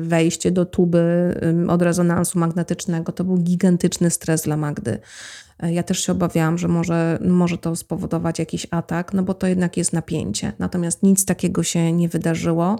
wejście 0.01 0.51
do 0.51 0.65
tuby 0.65 1.01
od 1.67 1.81
rezonansu 1.81 2.39
magnetycznego 2.39 3.11
to 3.11 3.23
był 3.23 3.37
gigantyczny 3.37 4.09
stres 4.09 4.41
dla 4.41 4.57
Magdy. 4.57 4.99
Ja 5.63 5.83
też 5.83 6.05
się 6.05 6.11
obawiałam, 6.11 6.57
że 6.57 6.67
może, 6.67 7.19
może 7.27 7.57
to 7.57 7.75
spowodować 7.75 8.39
jakiś 8.39 8.67
atak, 8.71 9.13
no 9.13 9.23
bo 9.23 9.33
to 9.33 9.47
jednak 9.47 9.77
jest 9.77 9.93
napięcie. 9.93 10.53
Natomiast 10.59 11.03
nic 11.03 11.25
takiego 11.25 11.63
się 11.63 11.93
nie 11.93 12.09
wydarzyło. 12.09 12.79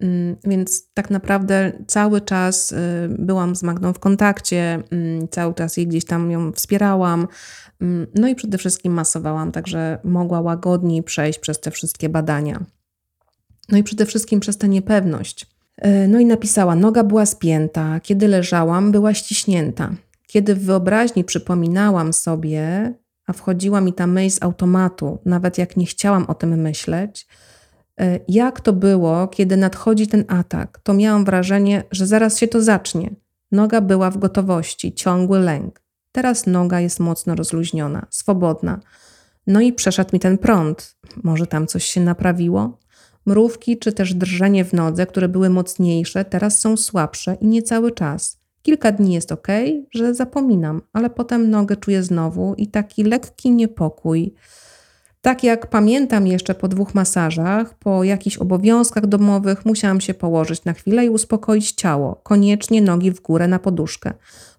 Mm, 0.00 0.36
więc 0.44 0.92
tak 0.94 1.10
naprawdę 1.10 1.72
cały 1.86 2.20
czas 2.20 2.72
y, 2.72 2.76
byłam 3.18 3.56
z 3.56 3.62
Magdą 3.62 3.92
w 3.92 3.98
kontakcie, 3.98 4.82
mm, 4.90 5.28
cały 5.28 5.54
czas 5.54 5.76
jej 5.76 5.86
gdzieś 5.86 6.04
tam 6.04 6.30
ją 6.30 6.52
wspierałam, 6.52 7.28
mm, 7.80 8.06
no 8.14 8.28
i 8.28 8.34
przede 8.34 8.58
wszystkim 8.58 8.92
masowałam, 8.92 9.52
także 9.52 9.98
mogła 10.04 10.40
łagodniej 10.40 11.02
przejść 11.02 11.38
przez 11.38 11.60
te 11.60 11.70
wszystkie 11.70 12.08
badania. 12.08 12.64
No 13.68 13.78
i 13.78 13.82
przede 13.82 14.06
wszystkim 14.06 14.40
przez 14.40 14.58
tę 14.58 14.68
niepewność. 14.68 15.46
Y, 15.86 16.08
no 16.08 16.20
i 16.20 16.26
napisała: 16.26 16.74
Noga 16.74 17.04
była 17.04 17.26
spięta, 17.26 18.00
kiedy 18.00 18.28
leżałam, 18.28 18.92
była 18.92 19.14
ściśnięta. 19.14 19.90
Kiedy 20.26 20.54
w 20.54 20.64
wyobraźni 20.64 21.24
przypominałam 21.24 22.12
sobie, 22.12 22.94
a 23.26 23.32
wchodziła 23.32 23.80
mi 23.80 23.92
ta 23.92 24.06
myśl 24.06 24.36
z 24.36 24.42
automatu, 24.42 25.18
nawet 25.24 25.58
jak 25.58 25.76
nie 25.76 25.86
chciałam 25.86 26.24
o 26.24 26.34
tym 26.34 26.60
myśleć, 26.60 27.26
jak 28.28 28.60
to 28.60 28.72
było, 28.72 29.28
kiedy 29.28 29.56
nadchodzi 29.56 30.06
ten 30.06 30.24
atak, 30.28 30.80
to 30.82 30.94
miałam 30.94 31.24
wrażenie, 31.24 31.82
że 31.90 32.06
zaraz 32.06 32.38
się 32.38 32.48
to 32.48 32.62
zacznie. 32.62 33.14
Noga 33.52 33.80
była 33.80 34.10
w 34.10 34.18
gotowości, 34.18 34.94
ciągły 34.94 35.38
lęk. 35.38 35.82
Teraz 36.12 36.46
noga 36.46 36.80
jest 36.80 37.00
mocno 37.00 37.34
rozluźniona, 37.34 38.06
swobodna. 38.10 38.80
No 39.46 39.60
i 39.60 39.72
przeszedł 39.72 40.10
mi 40.12 40.20
ten 40.20 40.38
prąd. 40.38 40.96
Może 41.22 41.46
tam 41.46 41.66
coś 41.66 41.84
się 41.84 42.00
naprawiło? 42.00 42.78
Mrówki 43.26 43.78
czy 43.78 43.92
też 43.92 44.14
drżenie 44.14 44.64
w 44.64 44.72
nodze, 44.72 45.06
które 45.06 45.28
były 45.28 45.50
mocniejsze, 45.50 46.24
teraz 46.24 46.58
są 46.58 46.76
słabsze 46.76 47.36
i 47.40 47.46
nie 47.46 47.62
cały 47.62 47.92
czas. 47.92 48.40
Kilka 48.62 48.92
dni 48.92 49.14
jest 49.14 49.32
ok, 49.32 49.48
że 49.90 50.14
zapominam, 50.14 50.82
ale 50.92 51.10
potem 51.10 51.50
nogę 51.50 51.76
czuję 51.76 52.02
znowu 52.02 52.54
i 52.54 52.66
taki 52.66 53.04
lekki 53.04 53.50
niepokój. 53.50 54.34
Tak 55.26 55.44
jak 55.44 55.66
pamiętam 55.66 56.26
jeszcze 56.26 56.54
po 56.54 56.68
dwóch 56.68 56.94
masażach, 56.94 57.74
po 57.78 58.04
jakichś 58.04 58.36
obowiązkach 58.36 59.06
domowych, 59.06 59.64
musiałam 59.64 60.00
się 60.00 60.14
położyć 60.14 60.64
na 60.64 60.72
chwilę 60.72 61.06
i 61.06 61.10
uspokoić 61.10 61.72
ciało, 61.72 62.20
koniecznie 62.22 62.82
nogi 62.82 63.10
w 63.10 63.20
górę 63.20 63.48
na 63.48 63.58
poduszkę. 63.58 64.12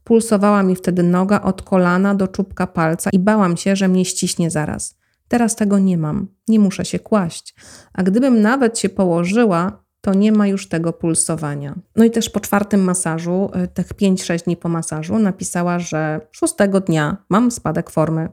Pulsowała 0.03 0.63
mi 0.63 0.75
wtedy 0.75 1.03
noga 1.03 1.41
od 1.41 1.62
kolana 1.62 2.15
do 2.15 2.27
czubka 2.27 2.67
palca 2.67 3.10
i 3.13 3.19
bałam 3.19 3.58
się, 3.58 3.75
że 3.75 3.88
mnie 3.88 4.06
ściśnie 4.06 4.51
zaraz. 4.51 4.97
Teraz 5.27 5.56
tego 5.56 5.80
nie 5.80 5.97
mam, 5.97 6.27
nie 6.47 6.60
muszę 6.60 6.86
się 6.86 6.99
kłaść. 6.99 7.56
A 7.93 8.03
gdybym 8.03 8.41
nawet 8.41 8.80
się 8.80 8.89
położyła, 8.89 9.84
to 10.01 10.13
nie 10.13 10.32
ma 10.32 10.47
już 10.47 10.69
tego 10.69 10.93
pulsowania. 10.93 11.75
No 11.95 12.06
i 12.06 12.12
też 12.12 12.30
po 12.30 12.39
czwartym 12.39 12.84
masażu, 12.84 13.49
y, 13.63 13.67
tych 13.67 13.93
5-6 13.93 14.43
dni 14.43 14.58
po 14.58 14.69
masażu, 14.69 15.19
napisała, 15.19 15.80
że 15.80 16.21
szóstego 16.32 16.80
dnia 16.80 17.17
mam 17.30 17.51
spadek 17.51 17.89
formy. 17.89 18.30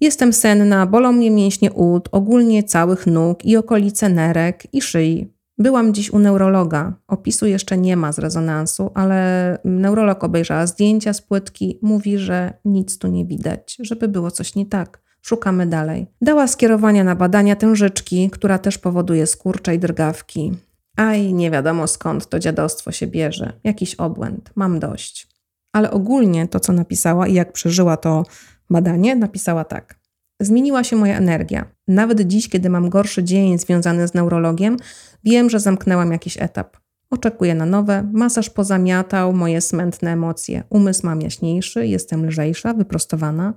Jestem 0.00 0.32
senna, 0.32 0.86
bolą 0.86 1.12
mnie 1.12 1.30
mięśnie 1.30 1.72
ud, 1.72 2.08
ogólnie 2.12 2.62
całych 2.62 3.06
nóg 3.06 3.44
i 3.44 3.56
okolice 3.56 4.08
nerek 4.08 4.74
i 4.74 4.82
szyi. 4.82 5.32
Byłam 5.58 5.94
dziś 5.94 6.10
u 6.10 6.18
neurologa. 6.18 6.92
Opisu 7.08 7.46
jeszcze 7.46 7.78
nie 7.78 7.96
ma 7.96 8.12
z 8.12 8.18
rezonansu, 8.18 8.90
ale 8.94 9.58
neurolog 9.64 10.24
obejrzała 10.24 10.66
zdjęcia 10.66 11.12
z 11.12 11.22
płytki, 11.22 11.78
mówi, 11.82 12.18
że 12.18 12.52
nic 12.64 12.98
tu 12.98 13.08
nie 13.08 13.26
widać, 13.26 13.76
żeby 13.80 14.08
było 14.08 14.30
coś 14.30 14.54
nie 14.54 14.66
tak. 14.66 15.00
Szukamy 15.22 15.66
dalej. 15.66 16.06
Dała 16.22 16.46
skierowania 16.46 17.04
na 17.04 17.14
badania 17.14 17.56
tężyczki, 17.56 18.30
która 18.30 18.58
też 18.58 18.78
powoduje 18.78 19.26
skurcze 19.26 19.74
i 19.74 19.78
drgawki. 19.78 20.52
Aj, 20.96 21.34
nie 21.34 21.50
wiadomo 21.50 21.86
skąd 21.86 22.28
to 22.28 22.38
dziadostwo 22.38 22.92
się 22.92 23.06
bierze. 23.06 23.52
Jakiś 23.64 23.94
obłęd. 23.94 24.50
Mam 24.54 24.78
dość. 24.78 25.28
Ale 25.72 25.90
ogólnie 25.90 26.48
to, 26.48 26.60
co 26.60 26.72
napisała 26.72 27.26
i 27.26 27.34
jak 27.34 27.52
przeżyła 27.52 27.96
to 27.96 28.24
badanie, 28.70 29.16
napisała 29.16 29.64
tak. 29.64 29.98
Zmieniła 30.40 30.84
się 30.84 30.96
moja 30.96 31.16
energia. 31.16 31.64
Nawet 31.88 32.20
dziś, 32.20 32.48
kiedy 32.48 32.70
mam 32.70 32.88
gorszy 32.88 33.24
dzień 33.24 33.58
związany 33.58 34.08
z 34.08 34.14
neurologiem, 34.14 34.76
wiem, 35.24 35.50
że 35.50 35.60
zamknęłam 35.60 36.12
jakiś 36.12 36.36
etap. 36.42 36.76
Oczekuję 37.10 37.54
na 37.54 37.66
nowe. 37.66 38.10
Masaż 38.12 38.50
pozamiatał 38.50 39.32
moje 39.32 39.60
smętne 39.60 40.12
emocje. 40.12 40.62
Umysł 40.70 41.06
mam 41.06 41.22
jaśniejszy, 41.22 41.86
jestem 41.86 42.26
lżejsza, 42.26 42.74
wyprostowana. 42.74 43.54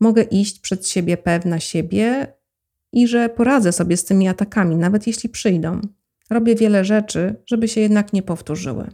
Mogę 0.00 0.22
iść 0.22 0.60
przed 0.60 0.88
siebie 0.88 1.16
pewna 1.16 1.60
siebie 1.60 2.34
i 2.92 3.08
że 3.08 3.28
poradzę 3.28 3.72
sobie 3.72 3.96
z 3.96 4.04
tymi 4.04 4.28
atakami, 4.28 4.76
nawet 4.76 5.06
jeśli 5.06 5.28
przyjdą. 5.28 5.80
Robię 6.30 6.54
wiele 6.54 6.84
rzeczy, 6.84 7.36
żeby 7.46 7.68
się 7.68 7.80
jednak 7.80 8.12
nie 8.12 8.22
powtórzyły. 8.22 8.90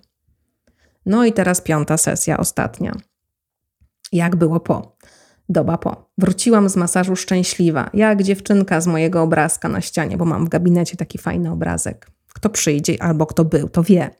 No 1.06 1.24
i 1.24 1.32
teraz 1.32 1.60
piąta 1.60 1.96
sesja, 1.96 2.36
ostatnia. 2.36 2.96
Jak 4.12 4.36
było 4.36 4.60
po? 4.60 4.97
Doba 5.48 5.78
po. 5.78 6.10
Wróciłam 6.18 6.68
z 6.68 6.76
masażu 6.76 7.16
szczęśliwa, 7.16 7.90
jak 7.94 8.22
dziewczynka 8.22 8.80
z 8.80 8.86
mojego 8.86 9.22
obrazka 9.22 9.68
na 9.68 9.80
ścianie, 9.80 10.16
bo 10.16 10.24
mam 10.24 10.46
w 10.46 10.48
gabinecie 10.48 10.96
taki 10.96 11.18
fajny 11.18 11.52
obrazek. 11.52 12.10
Kto 12.34 12.50
przyjdzie 12.50 13.02
albo 13.02 13.26
kto 13.26 13.44
był, 13.44 13.68
to 13.68 13.82
wie. 13.82 14.10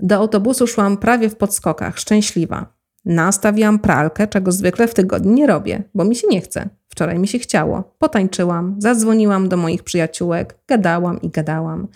Do 0.00 0.16
autobusu 0.16 0.66
szłam 0.66 0.96
prawie 0.96 1.30
w 1.30 1.36
podskokach, 1.36 1.98
szczęśliwa. 1.98 2.76
Nastawiłam 3.04 3.78
pralkę, 3.78 4.26
czego 4.26 4.52
zwykle 4.52 4.88
w 4.88 4.94
tygodniu 4.94 5.32
nie 5.32 5.46
robię, 5.46 5.82
bo 5.94 6.04
mi 6.04 6.16
się 6.16 6.28
nie 6.30 6.40
chce. 6.40 6.68
Wczoraj 6.88 7.18
mi 7.18 7.28
się 7.28 7.38
chciało. 7.38 7.94
Potańczyłam, 7.98 8.76
zadzwoniłam 8.78 9.48
do 9.48 9.56
moich 9.56 9.82
przyjaciółek, 9.82 10.58
gadałam 10.68 11.20
i 11.20 11.30
gadałam. 11.30 11.88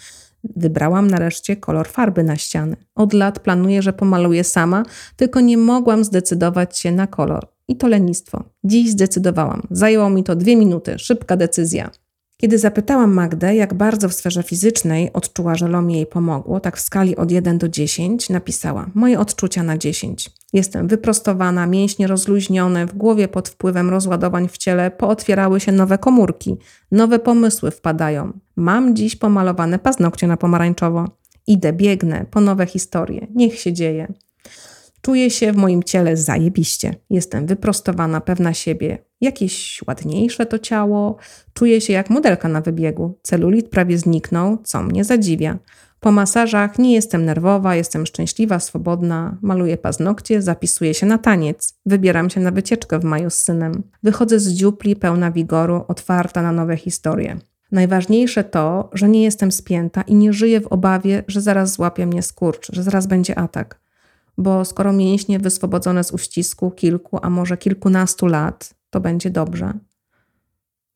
Wybrałam 0.56 1.10
nareszcie 1.10 1.56
kolor 1.56 1.88
farby 1.88 2.24
na 2.24 2.36
ściany. 2.36 2.76
Od 2.94 3.12
lat 3.12 3.38
planuję, 3.38 3.82
że 3.82 3.92
pomaluję 3.92 4.44
sama, 4.44 4.82
tylko 5.16 5.40
nie 5.40 5.56
mogłam 5.56 6.04
zdecydować 6.04 6.78
się 6.78 6.92
na 6.92 7.06
kolor. 7.06 7.46
I 7.70 7.76
to 7.76 7.88
lenistwo. 7.88 8.44
Dziś 8.64 8.90
zdecydowałam. 8.90 9.62
Zajęło 9.70 10.10
mi 10.10 10.24
to 10.24 10.36
dwie 10.36 10.56
minuty. 10.56 10.98
Szybka 10.98 11.36
decyzja. 11.36 11.90
Kiedy 12.36 12.58
zapytałam 12.58 13.12
Magdę, 13.12 13.54
jak 13.54 13.74
bardzo 13.74 14.08
w 14.08 14.14
sferze 14.14 14.42
fizycznej 14.42 15.12
odczuła, 15.12 15.54
że 15.54 15.68
LOM 15.68 15.90
jej 15.90 16.06
pomogło, 16.06 16.60
tak 16.60 16.76
w 16.76 16.80
skali 16.80 17.16
od 17.16 17.30
1 17.30 17.58
do 17.58 17.68
10, 17.68 18.30
napisała: 18.30 18.90
Moje 18.94 19.20
odczucia 19.20 19.62
na 19.62 19.78
10. 19.78 20.30
Jestem 20.52 20.88
wyprostowana, 20.88 21.66
mięśnie 21.66 22.06
rozluźnione, 22.06 22.86
w 22.86 22.94
głowie 22.94 23.28
pod 23.28 23.48
wpływem 23.48 23.90
rozładowań 23.90 24.48
w 24.48 24.58
ciele 24.58 24.90
pootwierały 24.90 25.60
się 25.60 25.72
nowe 25.72 25.98
komórki, 25.98 26.56
nowe 26.90 27.18
pomysły 27.18 27.70
wpadają. 27.70 28.32
Mam 28.56 28.96
dziś 28.96 29.16
pomalowane 29.16 29.78
paznokcie 29.78 30.26
na 30.26 30.36
pomarańczowo. 30.36 31.04
Idę, 31.46 31.72
biegnę 31.72 32.26
po 32.30 32.40
nowe 32.40 32.66
historie. 32.66 33.26
Niech 33.34 33.58
się 33.58 33.72
dzieje. 33.72 34.12
Czuję 35.02 35.30
się 35.30 35.52
w 35.52 35.56
moim 35.56 35.82
ciele 35.82 36.16
zajebiście. 36.16 36.94
Jestem 37.10 37.46
wyprostowana, 37.46 38.20
pewna 38.20 38.54
siebie. 38.54 38.98
Jakieś 39.20 39.80
ładniejsze 39.86 40.46
to 40.46 40.58
ciało. 40.58 41.16
Czuję 41.54 41.80
się 41.80 41.92
jak 41.92 42.10
modelka 42.10 42.48
na 42.48 42.60
wybiegu. 42.60 43.18
Celulit 43.22 43.68
prawie 43.68 43.98
zniknął, 43.98 44.58
co 44.64 44.82
mnie 44.82 45.04
zadziwia. 45.04 45.58
Po 46.00 46.12
masażach 46.12 46.78
nie 46.78 46.94
jestem 46.94 47.24
nerwowa, 47.24 47.76
jestem 47.76 48.06
szczęśliwa, 48.06 48.58
swobodna. 48.58 49.38
Maluję 49.42 49.76
paznokcie, 49.76 50.42
zapisuję 50.42 50.94
się 50.94 51.06
na 51.06 51.18
taniec. 51.18 51.74
Wybieram 51.86 52.30
się 52.30 52.40
na 52.40 52.50
wycieczkę 52.50 52.98
w 52.98 53.04
maju 53.04 53.30
z 53.30 53.34
synem. 53.34 53.82
Wychodzę 54.02 54.40
z 54.40 54.52
dziupli 54.52 54.96
pełna 54.96 55.30
wigoru, 55.30 55.84
otwarta 55.88 56.42
na 56.42 56.52
nowe 56.52 56.76
historie. 56.76 57.38
Najważniejsze 57.72 58.44
to, 58.44 58.90
że 58.92 59.08
nie 59.08 59.22
jestem 59.22 59.52
spięta 59.52 60.02
i 60.02 60.14
nie 60.14 60.32
żyję 60.32 60.60
w 60.60 60.66
obawie, 60.66 61.24
że 61.28 61.40
zaraz 61.40 61.72
złapie 61.72 62.06
mnie 62.06 62.22
skurcz, 62.22 62.72
że 62.72 62.82
zaraz 62.82 63.06
będzie 63.06 63.38
atak 63.38 63.79
bo 64.38 64.64
skoro 64.64 64.92
mięśnie 64.92 65.38
wyswobodzone 65.38 66.04
z 66.04 66.12
uścisku 66.12 66.70
kilku, 66.70 67.18
a 67.22 67.30
może 67.30 67.56
kilkunastu 67.56 68.26
lat, 68.26 68.74
to 68.90 69.00
będzie 69.00 69.30
dobrze. 69.30 69.72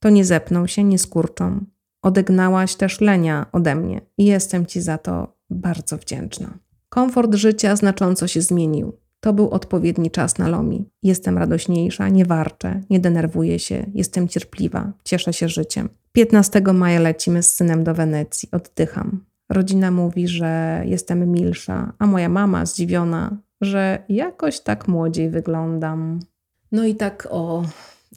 To 0.01 0.11
nie 0.11 0.25
zepną 0.25 0.66
się, 0.66 0.85
nie 0.85 0.99
skurczą. 0.99 1.64
Odegnałaś 2.03 2.75
też 2.75 3.01
lenia 3.01 3.47
ode 3.53 3.75
mnie 3.75 4.01
i 4.18 4.25
jestem 4.25 4.66
Ci 4.66 4.81
za 4.81 4.99
to 4.99 5.37
bardzo 5.51 5.97
wdzięczna. 5.97 6.59
Komfort 6.88 7.35
życia 7.35 7.77
znacząco 7.77 8.29
się 8.29 8.42
zmienił. 8.42 8.92
To 9.20 9.33
był 9.33 9.51
odpowiedni 9.51 10.11
czas 10.11 10.38
na 10.38 10.49
Lomi. 10.49 10.90
Jestem 11.03 11.38
radośniejsza, 11.38 12.09
nie 12.09 12.25
warczę, 12.25 12.81
nie 12.90 13.01
denerwuję 13.01 13.59
się, 13.59 13.87
jestem 13.94 14.29
cierpliwa, 14.29 14.92
cieszę 15.05 15.33
się 15.33 15.49
życiem. 15.49 15.88
15 16.12 16.61
maja 16.61 17.01
lecimy 17.01 17.42
z 17.42 17.55
synem 17.55 17.85
do 17.85 17.94
Wenecji, 17.94 18.49
oddycham. 18.53 19.25
Rodzina 19.55 19.90
mówi, 19.90 20.29
że 20.29 20.83
jestem 20.87 21.33
milsza, 21.33 21.93
a 21.99 22.07
moja 22.07 22.29
mama 22.29 22.67
zdziwiona, 22.67 23.37
że 23.61 24.05
jakoś 24.09 24.61
tak 24.61 24.88
młodziej 24.88 25.31
wyglądam. 25.31 26.21
No 26.73 26.85
i 26.85 26.95
tak 26.95 27.29
o. 27.31 27.64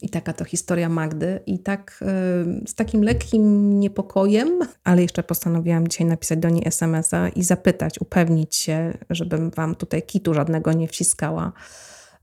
I 0.02 0.10
taka 0.10 0.34
to 0.34 0.46
historia 0.46 0.90
Magdy. 0.90 1.40
I 1.46 1.60
tak 1.60 2.00
yy, 2.02 2.68
z 2.68 2.76
takim 2.76 3.04
lekkim 3.04 3.80
niepokojem, 3.80 4.60
ale 4.84 5.02
jeszcze 5.02 5.24
postanowiłam 5.24 5.88
dzisiaj 5.88 6.08
napisać 6.08 6.40
do 6.40 6.50
niej 6.50 6.68
SMS-a 6.68 7.30
i 7.30 7.44
zapytać, 7.44 8.02
upewnić 8.02 8.56
się, 8.56 8.98
żebym 9.10 9.50
Wam 9.50 9.76
tutaj 9.76 10.04
kitu 10.04 10.34
żadnego 10.34 10.74
nie 10.74 10.88
wciskała, 10.88 11.54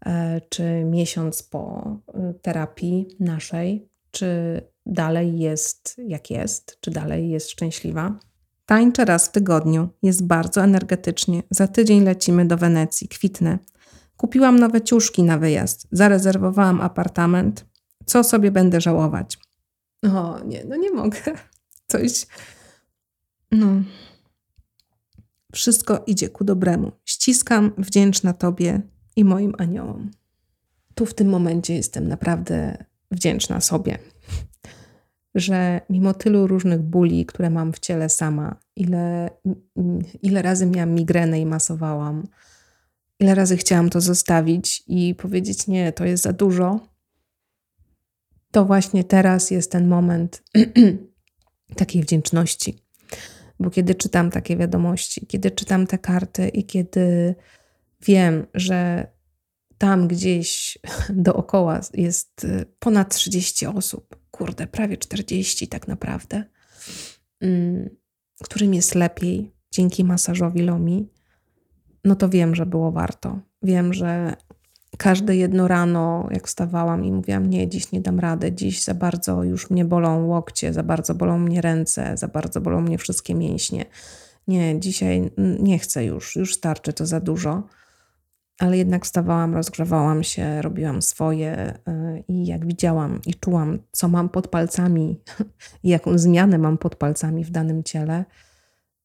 yy, 0.07 0.13
czy 0.49 0.85
miesiąc 0.85 1.43
po 1.43 1.97
yy, 2.15 2.35
terapii 2.43 3.09
naszej, 3.21 3.89
czy 4.11 4.61
dalej 4.87 5.39
jest 5.39 6.01
jak 6.07 6.31
jest, 6.31 6.79
czy 6.81 6.91
dalej 6.91 7.31
jest 7.31 7.51
szczęśliwa. 7.51 8.19
Tańczę 8.67 9.05
raz 9.05 9.27
w 9.27 9.33
tygodniu, 9.33 9.89
jest 10.03 10.27
bardzo 10.27 10.63
energetycznie. 10.63 11.43
Za 11.51 11.69
tydzień 11.69 12.05
lecimy 12.05 12.47
do 12.47 12.57
Wenecji, 12.57 13.09
kwitnę. 13.09 13.59
Kupiłam 14.17 14.59
nowe 14.59 14.83
ciuszki 14.83 15.23
na 15.23 15.39
wyjazd, 15.39 15.87
zarezerwowałam 15.93 16.81
apartament. 16.81 17.67
Co 18.07 18.25
sobie 18.25 18.51
będę 18.51 18.81
żałować? 18.81 19.39
O, 20.03 20.41
nie, 20.45 20.65
no 20.69 20.77
nie 20.77 20.91
mogę. 20.91 21.19
Coś. 21.91 22.27
No. 23.53 23.67
Wszystko 25.53 26.03
idzie 26.07 26.29
ku 26.29 26.45
dobremu. 26.45 26.93
Ściskam, 27.05 27.73
wdzięczna 27.79 28.33
Tobie 28.33 28.81
i 29.17 29.25
moim 29.25 29.55
aniołom. 29.59 30.11
Tu 30.95 31.07
w 31.07 31.15
tym 31.15 31.29
momencie 31.29 31.75
jestem 31.75 32.09
naprawdę 32.09 32.85
wdzięczna 33.11 33.61
sobie 33.61 33.99
że 35.35 35.81
mimo 35.91 36.15
tylu 36.15 36.47
różnych 36.47 36.83
bóli, 36.83 37.27
które 37.27 37.51
mam 37.51 37.73
w 37.73 37.79
ciele 37.79 38.09
sama, 38.09 38.57
ile, 38.77 39.31
ile 40.23 40.43
razy 40.43 40.67
miałam 40.67 40.91
migrenę 40.91 41.41
i 41.41 41.47
masowałam, 41.47 42.27
ile 43.21 43.35
razy 43.35 43.57
chciałam 43.57 43.91
to 43.91 44.01
zostawić 44.01 44.85
i 44.87 45.15
powiedzieć: 45.15 45.67
Nie, 45.67 45.93
to 45.93 46.05
jest 46.05 46.23
za 46.23 46.33
dużo, 46.33 46.81
to 48.51 48.65
właśnie 48.65 49.05
teraz 49.05 49.51
jest 49.51 49.73
ten 49.73 49.89
moment 49.89 50.43
takiej 51.77 52.03
wdzięczności. 52.03 52.79
Bo 53.61 53.71
kiedy 53.71 53.95
czytam 53.95 54.31
takie 54.31 54.57
wiadomości, 54.57 55.27
kiedy 55.27 55.51
czytam 55.51 55.87
te 55.87 55.99
karty 55.99 56.49
i 56.49 56.65
kiedy 56.65 57.35
wiem, 58.07 58.47
że 58.55 59.07
tam 59.85 60.09
gdzieś 60.09 60.79
dookoła 61.27 61.81
jest 61.95 62.47
ponad 62.79 63.15
30 63.15 63.67
osób, 63.67 64.17
kurde, 64.31 64.67
prawie 64.67 64.97
40 64.97 65.69
tak 65.69 65.89
naprawdę, 65.89 66.45
mm, 67.41 67.91
którym 68.43 68.75
jest 68.75 68.95
lepiej 68.95 69.53
dzięki 69.71 70.05
masażowi 70.05 70.63
Lomi, 70.63 71.09
no 72.05 72.17
to 72.17 72.29
wiem, 72.29 72.55
że 72.55 72.67
było 72.67 72.93
warto. 72.93 73.39
Wiem, 73.63 73.95
że 73.95 74.37
każde 74.99 75.37
jedno 75.37 75.69
rano, 75.69 76.29
jak 76.31 76.47
wstawałam 76.47 77.05
i 77.05 77.13
mówiłam, 77.13 77.51
nie, 77.51 77.69
dziś 77.69 77.93
nie 77.93 78.01
dam 78.01 78.21
rady, 78.21 78.53
dziś 78.53 78.83
za 78.83 78.95
bardzo 78.95 79.43
już 79.43 79.71
mnie 79.71 79.85
bolą 79.85 80.27
łokcie, 80.27 80.73
za 80.73 80.83
bardzo 80.83 81.15
bolą 81.15 81.39
mnie 81.39 81.61
ręce, 81.61 82.17
za 82.17 82.29
bardzo 82.29 82.61
bolą 82.61 82.81
mnie 82.81 82.99
wszystkie 82.99 83.35
mięśnie. 83.35 83.85
Nie, 84.49 84.81
dzisiaj 84.81 85.31
nie 85.59 85.79
chcę 85.79 86.05
już, 86.05 86.37
już 86.37 86.55
starczy, 86.55 86.93
to 86.93 87.07
za 87.07 87.21
dużo 87.21 87.63
ale 88.59 88.77
jednak 88.77 89.05
wstawałam, 89.05 89.55
rozgrzewałam 89.55 90.23
się, 90.23 90.63
robiłam 90.63 91.03
swoje 91.03 91.79
y, 91.89 92.25
i 92.29 92.47
jak 92.47 92.67
widziałam 92.67 93.21
i 93.27 93.35
czułam, 93.35 93.79
co 93.93 94.09
mam 94.09 94.29
pod 94.29 94.49
palcami 94.49 95.21
jaką 95.85 96.19
zmianę 96.19 96.59
mam 96.59 96.79
pod 96.79 96.97
palcami 96.97 97.45
w 97.45 97.51
danym 97.51 97.83
ciele, 97.83 98.25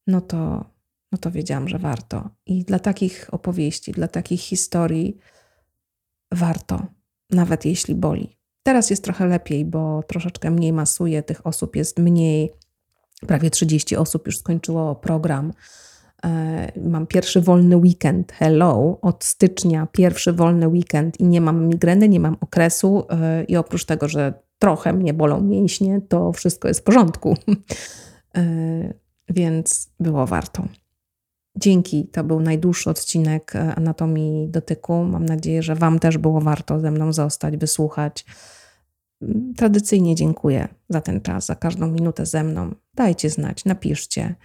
no 0.07 0.21
to, 0.21 0.65
no 1.11 1.17
to 1.17 1.31
wiedziałam, 1.31 1.67
że 1.67 1.79
warto. 1.79 2.29
I 2.45 2.63
dla 2.63 2.79
takich 2.79 3.27
opowieści, 3.31 3.91
dla 3.91 4.07
takich 4.07 4.41
historii 4.41 5.17
warto, 6.31 6.87
nawet 7.29 7.65
jeśli 7.65 7.95
boli. 7.95 8.39
Teraz 8.63 8.89
jest 8.89 9.03
trochę 9.03 9.27
lepiej, 9.27 9.65
bo 9.65 10.03
troszeczkę 10.03 10.51
mniej 10.51 10.73
masuje, 10.73 11.23
tych 11.23 11.47
osób 11.47 11.75
jest 11.75 11.99
mniej. 11.99 12.53
Prawie 13.27 13.49
30 13.49 13.95
osób 13.95 14.25
już 14.25 14.37
skończyło 14.37 14.95
program. 14.95 15.53
E, 16.25 16.71
mam 16.89 17.07
pierwszy 17.07 17.41
wolny 17.41 17.77
weekend, 17.77 18.31
hello, 18.31 18.99
od 19.01 19.23
stycznia 19.23 19.87
pierwszy 19.91 20.33
wolny 20.33 20.67
weekend 20.67 21.19
i 21.19 21.23
nie 21.23 21.41
mam 21.41 21.67
migreny, 21.67 22.09
nie 22.09 22.19
mam 22.19 22.37
okresu 22.41 23.03
e, 23.09 23.43
i 23.43 23.57
oprócz 23.57 23.85
tego, 23.85 24.07
że 24.07 24.33
trochę 24.59 24.93
mnie 24.93 25.13
bolą 25.13 25.41
mięśnie, 25.41 26.01
to 26.09 26.31
wszystko 26.31 26.67
jest 26.67 26.79
w 26.79 26.83
porządku. 26.83 27.35
E, 28.37 28.93
więc 29.29 29.89
było 29.99 30.27
warto. 30.27 30.63
Dzięki, 31.55 32.07
to 32.07 32.23
był 32.23 32.39
najdłuższy 32.39 32.89
odcinek 32.89 33.53
Anatomii 33.75 34.49
Dotyku. 34.49 35.03
Mam 35.03 35.25
nadzieję, 35.25 35.63
że 35.63 35.75
Wam 35.75 35.99
też 35.99 36.17
było 36.17 36.41
warto 36.41 36.79
ze 36.79 36.91
mną 36.91 37.13
zostać, 37.13 37.57
wysłuchać. 37.57 38.25
Tradycyjnie 39.57 40.15
dziękuję 40.15 40.67
za 40.89 41.01
ten 41.01 41.21
czas, 41.21 41.45
za 41.45 41.55
każdą 41.55 41.87
minutę 41.87 42.25
ze 42.25 42.43
mną. 42.43 42.75
Dajcie 42.93 43.29
znać, 43.29 43.65
napiszcie. 43.65 44.35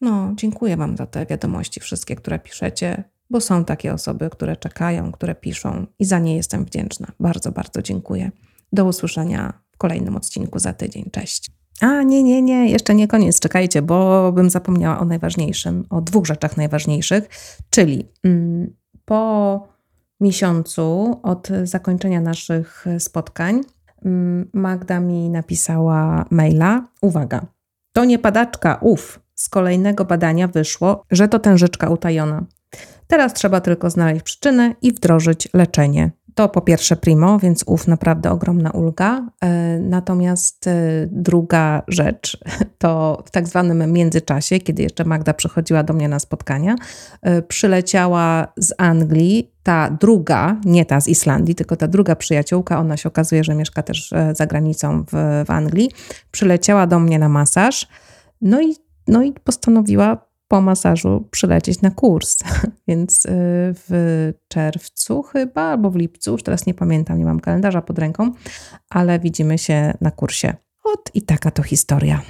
No, 0.00 0.32
dziękuję 0.34 0.76
Wam 0.76 0.96
za 0.96 1.06
te 1.06 1.26
wiadomości, 1.26 1.80
wszystkie, 1.80 2.16
które 2.16 2.38
piszecie, 2.38 3.04
bo 3.30 3.40
są 3.40 3.64
takie 3.64 3.94
osoby, 3.94 4.30
które 4.30 4.56
czekają, 4.56 5.12
które 5.12 5.34
piszą 5.34 5.86
i 5.98 6.04
za 6.04 6.18
nie 6.18 6.36
jestem 6.36 6.64
wdzięczna. 6.64 7.06
Bardzo, 7.20 7.52
bardzo 7.52 7.82
dziękuję. 7.82 8.30
Do 8.72 8.84
usłyszenia 8.84 9.52
w 9.70 9.78
kolejnym 9.78 10.16
odcinku 10.16 10.58
za 10.58 10.72
tydzień. 10.72 11.10
Cześć. 11.12 11.50
A 11.80 12.02
nie, 12.02 12.22
nie, 12.22 12.42
nie, 12.42 12.70
jeszcze 12.70 12.94
nie 12.94 13.08
koniec, 13.08 13.40
czekajcie, 13.40 13.82
bo 13.82 14.32
bym 14.32 14.50
zapomniała 14.50 14.98
o 14.98 15.04
najważniejszym, 15.04 15.84
o 15.90 16.00
dwóch 16.00 16.26
rzeczach 16.26 16.56
najważniejszych, 16.56 17.28
czyli 17.70 18.08
mm, 18.24 18.74
po 19.04 19.68
miesiącu 20.20 21.16
od 21.22 21.48
zakończenia 21.64 22.20
naszych 22.20 22.86
spotkań 22.98 23.60
mm, 24.04 24.50
Magda 24.52 25.00
mi 25.00 25.30
napisała 25.30 26.24
maila. 26.30 26.88
Uwaga, 27.02 27.46
to 27.92 28.04
nie 28.04 28.18
padaczka, 28.18 28.78
uf. 28.80 29.20
Z 29.38 29.48
kolejnego 29.48 30.04
badania 30.04 30.48
wyszło, 30.48 31.04
że 31.10 31.28
to 31.28 31.38
tężyczka 31.38 31.88
utajona. 31.88 32.44
Teraz 33.06 33.34
trzeba 33.34 33.60
tylko 33.60 33.90
znaleźć 33.90 34.22
przyczynę 34.22 34.74
i 34.82 34.92
wdrożyć 34.92 35.48
leczenie. 35.54 36.10
To 36.34 36.48
po 36.48 36.60
pierwsze 36.60 36.96
primo, 36.96 37.38
więc 37.38 37.64
ów 37.66 37.86
naprawdę 37.86 38.30
ogromna 38.30 38.70
ulga. 38.70 39.26
E, 39.40 39.78
natomiast 39.78 40.66
e, 40.66 40.72
druga 41.10 41.82
rzecz 41.88 42.38
to 42.78 43.22
w 43.26 43.30
tak 43.30 43.48
zwanym 43.48 43.92
międzyczasie, 43.92 44.58
kiedy 44.60 44.82
jeszcze 44.82 45.04
Magda 45.04 45.34
przychodziła 45.34 45.82
do 45.82 45.94
mnie 45.94 46.08
na 46.08 46.18
spotkania, 46.18 46.76
e, 47.22 47.42
przyleciała 47.42 48.52
z 48.56 48.74
Anglii 48.78 49.52
ta 49.62 49.90
druga, 50.00 50.56
nie 50.64 50.84
ta 50.84 51.00
z 51.00 51.08
Islandii, 51.08 51.54
tylko 51.54 51.76
ta 51.76 51.88
druga 51.88 52.16
przyjaciółka, 52.16 52.78
ona 52.78 52.96
się 52.96 53.08
okazuje, 53.08 53.44
że 53.44 53.54
mieszka 53.54 53.82
też 53.82 54.14
za 54.32 54.46
granicą 54.46 55.04
w, 55.12 55.44
w 55.46 55.50
Anglii, 55.50 55.90
przyleciała 56.30 56.86
do 56.86 56.98
mnie 56.98 57.18
na 57.18 57.28
masaż. 57.28 57.88
No 58.40 58.62
i, 58.62 58.76
no 59.08 59.22
i 59.22 59.32
postanowiła 59.32 60.28
po 60.48 60.60
masażu 60.60 61.28
przylecieć 61.30 61.80
na 61.82 61.90
kurs. 61.90 62.38
Więc 62.88 63.26
y, 63.26 63.28
w 63.88 64.32
czerwcu 64.48 65.22
chyba, 65.22 65.62
albo 65.62 65.90
w 65.90 65.96
lipcu, 65.96 66.32
już 66.32 66.42
teraz 66.42 66.66
nie 66.66 66.74
pamiętam, 66.74 67.18
nie 67.18 67.24
mam 67.24 67.40
kalendarza 67.40 67.82
pod 67.82 67.98
ręką, 67.98 68.32
ale 68.90 69.18
widzimy 69.18 69.58
się 69.58 69.94
na 70.00 70.10
kursie. 70.10 70.54
Ot 70.84 71.10
i 71.14 71.22
taka 71.22 71.50
to 71.50 71.62
historia. 71.62 72.22